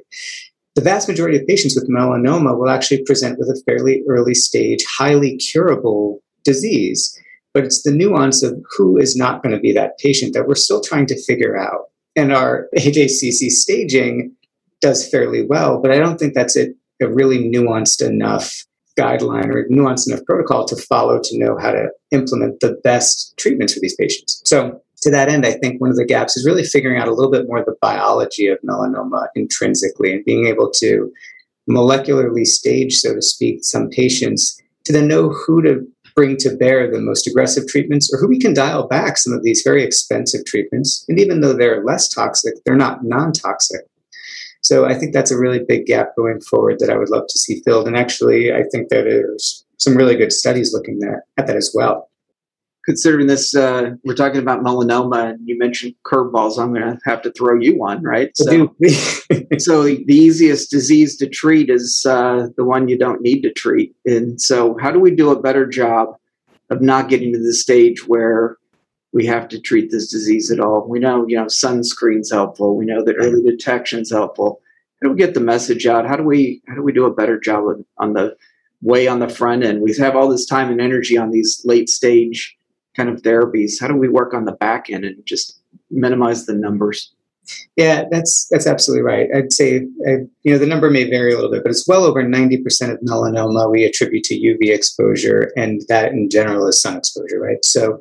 the 0.79 0.85
vast 0.85 1.09
majority 1.09 1.37
of 1.37 1.45
patients 1.45 1.75
with 1.75 1.91
melanoma 1.91 2.57
will 2.57 2.71
actually 2.71 3.03
present 3.03 3.37
with 3.37 3.49
a 3.49 3.61
fairly 3.67 4.05
early 4.09 4.33
stage, 4.33 4.85
highly 4.85 5.37
curable 5.39 6.23
disease. 6.45 7.19
But 7.53 7.65
it's 7.65 7.83
the 7.83 7.91
nuance 7.91 8.45
of 8.45 8.57
who 8.77 8.97
is 8.97 9.17
not 9.17 9.43
going 9.43 9.53
to 9.53 9.61
be 9.61 9.73
that 9.73 9.99
patient 9.99 10.35
that 10.35 10.47
we're 10.47 10.55
still 10.55 10.81
trying 10.81 11.07
to 11.07 11.21
figure 11.21 11.59
out. 11.59 11.87
And 12.15 12.33
our 12.33 12.69
AJCC 12.77 13.51
staging 13.51 14.37
does 14.81 15.09
fairly 15.09 15.45
well, 15.45 15.83
but 15.83 15.91
I 15.91 15.99
don't 15.99 16.17
think 16.17 16.35
that's 16.35 16.57
a, 16.57 16.69
a 17.03 17.09
really 17.09 17.51
nuanced 17.51 18.01
enough 18.01 18.65
guideline 18.97 19.53
or 19.53 19.67
nuanced 19.69 20.07
enough 20.09 20.25
protocol 20.27 20.65
to 20.67 20.77
follow 20.77 21.19
to 21.25 21.39
know 21.41 21.59
how 21.59 21.73
to 21.73 21.89
implement 22.13 22.61
the 22.61 22.79
best 22.85 23.35
treatments 23.37 23.75
for 23.75 23.81
these 23.81 23.97
patients. 23.97 24.43
So 24.45 24.81
to 25.03 25.11
that 25.11 25.29
end, 25.29 25.47
I 25.47 25.53
think 25.53 25.81
one 25.81 25.91
of 25.91 25.97
the 25.97 26.05
gaps 26.05 26.37
is 26.37 26.45
really 26.45 26.65
figuring 26.65 27.01
out 27.01 27.09
a 27.09 27.15
little 27.15 27.31
bit 27.31 27.47
more 27.47 27.65
the 27.65 27.77
biology 27.81 28.49
of 28.49 28.59
melanoma 28.63 29.29
intrinsically 29.35 30.13
and 30.13 30.25
being 30.25 30.47
able 30.47 30.71
to 30.73 31.13
molecularly 31.71 32.47
stage, 32.47 32.97
so 32.97 33.15
to 33.15 33.23
speak, 33.23 33.63
some 33.63 33.89
patients 33.91 34.61
to 34.85 34.93
then 34.93 35.07
know 35.07 35.29
who 35.29 35.63
to 35.63 35.87
bring 36.17 36.37
to 36.39 36.57
bear 36.57 36.91
the 36.91 37.01
most 37.01 37.27
aggressive 37.27 37.69
treatments 37.69 38.13
or 38.13 38.19
who 38.19 38.27
we 38.27 38.41
can 38.41 38.55
dial 38.55 38.89
back 38.89 39.19
some 39.19 39.33
of 39.33 39.45
these 39.45 39.63
very 39.63 39.85
expensive 39.85 40.45
treatments. 40.47 41.05
And 41.09 41.21
even 41.21 41.41
though 41.41 41.53
they're 41.53 41.85
less 41.85 42.09
toxic, 42.09 42.55
they're 42.65 42.75
not 42.75 43.05
non 43.05 43.33
toxic. 43.33 43.83
So 44.63 44.87
I 44.87 44.95
think 44.95 45.13
that's 45.13 45.31
a 45.31 45.39
really 45.39 45.61
big 45.61 45.87
gap 45.87 46.17
going 46.17 46.41
forward 46.41 46.81
that 46.81 46.91
I 46.91 46.97
would 46.97 47.11
love 47.11 47.27
to 47.29 47.39
see 47.39 47.63
filled. 47.65 47.87
And 47.87 47.97
actually, 47.97 48.53
I 48.53 48.65
think 48.73 48.89
that 48.89 49.05
there's 49.05 49.65
some 49.77 49.97
really 49.97 50.17
good 50.17 50.33
studies 50.33 50.73
looking 50.73 51.01
at, 51.05 51.21
at 51.41 51.47
that 51.47 51.57
as 51.57 51.73
well 51.73 52.09
considering 52.89 53.27
this, 53.27 53.55
uh, 53.55 53.91
we're 54.03 54.15
talking 54.15 54.41
about 54.41 54.65
melanoma, 54.65 55.33
and 55.33 55.47
you 55.47 55.59
mentioned 55.59 55.95
curveballs. 56.07 56.59
I'm 56.59 56.73
going 56.73 56.97
to 56.97 56.99
have 57.05 57.21
to 57.21 57.31
throw 57.33 57.61
you 57.61 57.77
one, 57.77 58.03
right? 58.03 58.31
So, 58.35 58.75
so 59.59 59.83
the 59.83 60.05
easiest 60.09 60.71
disease 60.71 61.15
to 61.19 61.29
treat 61.29 61.69
is 61.69 62.07
uh, 62.09 62.47
the 62.57 62.65
one 62.65 62.89
you 62.89 62.97
don't 62.97 63.21
need 63.21 63.43
to 63.43 63.53
treat. 63.53 63.95
And 64.07 64.41
so, 64.41 64.75
how 64.81 64.91
do 64.91 64.99
we 64.99 65.15
do 65.15 65.31
a 65.31 65.39
better 65.39 65.67
job 65.67 66.15
of 66.71 66.81
not 66.81 67.11
getting 67.11 67.31
to 67.35 67.39
the 67.39 67.53
stage 67.53 68.09
where 68.09 68.57
we 69.13 69.27
have 69.27 69.49
to 69.49 69.61
treat 69.61 69.91
this 69.91 70.11
disease 70.11 70.51
at 70.51 70.61
all. 70.61 70.87
We 70.89 70.99
know, 70.99 71.27
you 71.27 71.37
know, 71.37 71.47
sunscreen's 71.47 72.31
helpful. 72.31 72.77
We 72.77 72.87
know 72.87 73.05
that 73.05 73.17
early 73.19 73.43
detection's 73.43 74.11
helpful. 74.11 74.61
How 75.03 75.09
do 75.09 75.15
we 75.15 75.19
get 75.19 75.35
the 75.35 75.41
message 75.41 75.87
out? 75.87 76.07
How 76.07 76.17
do 76.17 76.23
we 76.23 76.63
how 76.69 76.75
do 76.75 76.83
we 76.83 76.93
do 76.93 77.05
a 77.05 77.15
better 77.15 77.39
job 77.39 77.65
on 77.99 78.15
the 78.15 78.35
way 78.83 79.09
on 79.09 79.19
the 79.19 79.29
front 79.29 79.65
end? 79.65 79.83
We 79.83 79.95
have 79.97 80.17
all 80.17 80.29
this 80.29 80.47
time 80.47 80.71
and 80.71 80.81
energy 80.81 81.17
on 81.17 81.31
these 81.31 81.63
late 81.65 81.89
stage 81.89 82.55
kind 82.99 83.09
of 83.09 83.23
therapies. 83.23 83.81
How 83.81 83.89
do 83.89 83.95
we 83.95 84.09
work 84.09 84.35
on 84.35 84.45
the 84.45 84.53
back 84.53 84.91
end 84.91 85.05
and 85.05 85.25
just 85.25 85.61
minimize 85.91 86.45
the 86.45 86.55
numbers? 86.55 87.15
Yeah, 87.77 88.05
that's 88.11 88.47
that's 88.51 88.67
absolutely 88.67 89.05
right. 89.05 89.29
I'd 89.35 89.53
say 89.53 89.87
uh, 90.07 90.19
you 90.43 90.53
know 90.53 90.59
the 90.59 90.67
number 90.67 90.91
may 90.91 91.09
vary 91.09 91.33
a 91.33 91.37
little 91.37 91.51
bit, 91.51 91.63
but 91.63 91.71
it's 91.71 91.89
well 91.89 92.05
over 92.05 92.23
ninety 92.23 92.59
percent 92.59 92.93
of 92.93 92.99
melanoma 93.01 93.71
we 93.71 93.85
attribute 93.85 94.25
to 94.25 94.35
UV 94.35 94.75
exposure, 94.75 95.51
and 95.57 95.81
that 95.89 96.13
in 96.13 96.29
general 96.29 96.67
is 96.67 96.83
sun 96.83 96.99
exposure, 96.99 97.41
right? 97.41 97.65
So, 97.65 98.01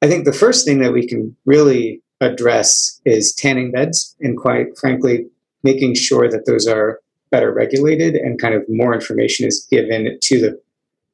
I 0.00 0.06
think 0.06 0.24
the 0.24 0.32
first 0.32 0.64
thing 0.64 0.78
that 0.78 0.94
we 0.94 1.06
can 1.06 1.36
really 1.44 2.00
address 2.22 2.98
is 3.04 3.34
tanning 3.34 3.70
beds, 3.70 4.16
and 4.20 4.38
quite 4.38 4.78
frankly, 4.78 5.26
making 5.62 5.96
sure 5.96 6.30
that 6.30 6.46
those 6.46 6.66
are 6.66 7.00
better 7.30 7.52
regulated 7.52 8.14
and 8.14 8.40
kind 8.40 8.54
of 8.54 8.64
more 8.68 8.94
information 8.94 9.46
is 9.46 9.66
given 9.70 10.18
to 10.22 10.40
the 10.40 10.58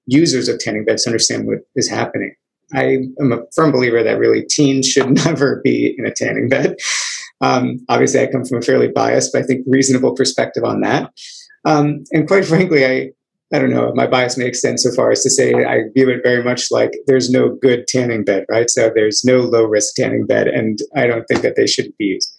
users 0.06 0.48
of 0.48 0.58
tanning 0.58 0.84
beds 0.84 1.04
to 1.04 1.10
understand 1.10 1.46
what 1.46 1.58
is 1.74 1.88
happening. 1.88 2.34
I 2.74 2.98
am 3.20 3.32
a 3.32 3.42
firm 3.54 3.72
believer 3.72 4.02
that 4.02 4.18
really 4.18 4.44
teens 4.44 4.86
should 4.86 5.10
never 5.24 5.60
be 5.62 5.94
in 5.98 6.06
a 6.06 6.12
tanning 6.12 6.48
bed. 6.48 6.76
Um, 7.40 7.84
obviously, 7.88 8.20
I 8.20 8.30
come 8.30 8.44
from 8.44 8.58
a 8.58 8.62
fairly 8.62 8.88
biased, 8.88 9.32
but 9.32 9.42
I 9.42 9.46
think 9.46 9.64
reasonable 9.66 10.14
perspective 10.14 10.64
on 10.64 10.80
that. 10.82 11.12
Um, 11.64 12.04
and 12.12 12.26
quite 12.26 12.44
frankly, 12.44 12.86
I 12.86 13.10
I 13.54 13.58
don't 13.58 13.70
know, 13.70 13.92
my 13.94 14.06
bias 14.06 14.38
may 14.38 14.46
extend 14.46 14.80
so 14.80 14.90
far 14.92 15.10
as 15.10 15.22
to 15.22 15.30
say 15.30 15.52
I 15.52 15.82
view 15.94 16.08
it 16.08 16.22
very 16.22 16.42
much 16.42 16.70
like 16.70 16.92
there's 17.06 17.28
no 17.28 17.54
good 17.60 17.86
tanning 17.86 18.24
bed, 18.24 18.46
right? 18.48 18.70
So 18.70 18.90
there's 18.94 19.26
no 19.26 19.40
low 19.40 19.64
risk 19.64 19.94
tanning 19.94 20.26
bed, 20.26 20.48
and 20.48 20.78
I 20.96 21.06
don't 21.06 21.26
think 21.26 21.42
that 21.42 21.56
they 21.56 21.66
should 21.66 21.94
be 21.98 22.06
used. 22.06 22.32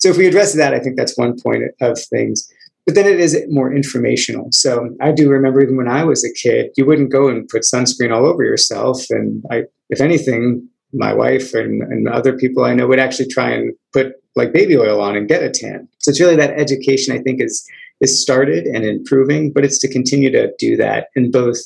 So 0.00 0.08
if 0.08 0.16
we 0.16 0.26
address 0.26 0.54
that, 0.54 0.74
I 0.74 0.80
think 0.80 0.96
that's 0.96 1.16
one 1.16 1.36
point 1.40 1.62
of 1.80 2.00
things. 2.10 2.48
But 2.84 2.96
then 2.96 3.06
it 3.06 3.20
is 3.20 3.36
more 3.48 3.72
informational. 3.72 4.48
So 4.52 4.90
I 5.00 5.12
do 5.12 5.28
remember 5.28 5.60
even 5.60 5.76
when 5.76 5.88
I 5.88 6.04
was 6.04 6.24
a 6.24 6.32
kid, 6.32 6.70
you 6.76 6.84
wouldn't 6.84 7.12
go 7.12 7.28
and 7.28 7.48
put 7.48 7.62
sunscreen 7.62 8.12
all 8.12 8.26
over 8.26 8.44
yourself. 8.44 9.04
And 9.10 9.44
I, 9.50 9.64
if 9.90 10.00
anything, 10.00 10.68
my 10.92 11.12
wife 11.12 11.54
and, 11.54 11.82
and 11.82 12.08
other 12.08 12.36
people 12.36 12.64
I 12.64 12.74
know 12.74 12.86
would 12.86 12.98
actually 12.98 13.28
try 13.28 13.50
and 13.50 13.74
put 13.92 14.12
like 14.34 14.52
baby 14.52 14.76
oil 14.76 15.00
on 15.00 15.16
and 15.16 15.28
get 15.28 15.42
a 15.42 15.50
tan. 15.50 15.88
So 15.98 16.10
it's 16.10 16.20
really 16.20 16.36
that 16.36 16.58
education 16.58 17.14
I 17.14 17.22
think 17.22 17.40
is 17.40 17.66
is 18.00 18.20
started 18.20 18.66
and 18.66 18.84
improving, 18.84 19.52
but 19.52 19.64
it's 19.64 19.78
to 19.80 19.88
continue 19.88 20.30
to 20.30 20.52
do 20.58 20.76
that 20.76 21.08
in 21.16 21.30
both 21.30 21.56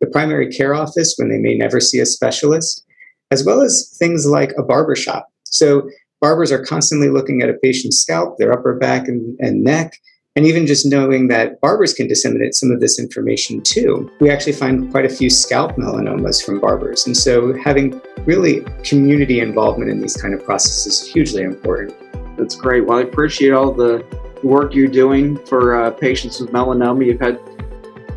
the 0.00 0.06
primary 0.06 0.48
care 0.50 0.74
office 0.74 1.14
when 1.16 1.28
they 1.28 1.38
may 1.38 1.54
never 1.54 1.80
see 1.80 2.00
a 2.00 2.06
specialist, 2.06 2.84
as 3.30 3.44
well 3.44 3.62
as 3.62 3.94
things 3.98 4.26
like 4.26 4.52
a 4.58 4.62
barber 4.62 4.96
shop. 4.96 5.28
So 5.44 5.88
barbers 6.20 6.50
are 6.50 6.64
constantly 6.64 7.08
looking 7.08 7.40
at 7.40 7.48
a 7.48 7.54
patient's 7.62 8.00
scalp, 8.00 8.36
their 8.38 8.52
upper 8.52 8.74
back 8.74 9.06
and, 9.06 9.38
and 9.38 9.62
neck, 9.62 9.92
and 10.36 10.46
even 10.46 10.66
just 10.66 10.84
knowing 10.84 11.28
that 11.28 11.58
barbers 11.62 11.94
can 11.94 12.06
disseminate 12.06 12.54
some 12.54 12.70
of 12.70 12.80
this 12.80 12.98
information 13.00 13.62
too. 13.62 14.10
We 14.20 14.30
actually 14.30 14.52
find 14.52 14.90
quite 14.90 15.06
a 15.06 15.08
few 15.08 15.30
scalp 15.30 15.76
melanomas 15.76 16.44
from 16.44 16.60
barbers. 16.60 17.06
And 17.06 17.16
so 17.16 17.54
having 17.64 18.00
really 18.26 18.60
community 18.84 19.40
involvement 19.40 19.90
in 19.90 20.00
these 20.00 20.14
kind 20.16 20.34
of 20.34 20.44
processes 20.44 21.00
is 21.00 21.08
hugely 21.08 21.42
important. 21.42 21.96
That's 22.36 22.54
great. 22.54 22.86
Well, 22.86 22.98
I 22.98 23.02
appreciate 23.02 23.52
all 23.52 23.72
the 23.72 24.04
work 24.42 24.74
you're 24.74 24.88
doing 24.88 25.38
for 25.46 25.74
uh, 25.74 25.90
patients 25.90 26.38
with 26.38 26.50
melanoma. 26.50 27.06
You've 27.06 27.20
had 27.20 27.40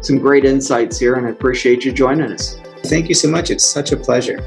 some 0.01 0.17
great 0.17 0.43
insights 0.43 0.99
here, 0.99 1.15
and 1.15 1.25
I 1.25 1.29
appreciate 1.29 1.86
you 1.86 1.93
joining 1.93 2.32
us. 2.32 2.60
Thank 2.86 3.08
you 3.08 3.15
so 3.15 3.29
much. 3.29 3.49
It's 3.49 3.65
such 3.65 3.93
a 3.93 3.97
pleasure. 3.97 4.41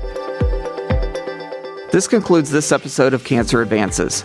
This 1.90 2.06
concludes 2.06 2.50
this 2.50 2.70
episode 2.70 3.14
of 3.14 3.24
Cancer 3.24 3.62
Advances. 3.62 4.24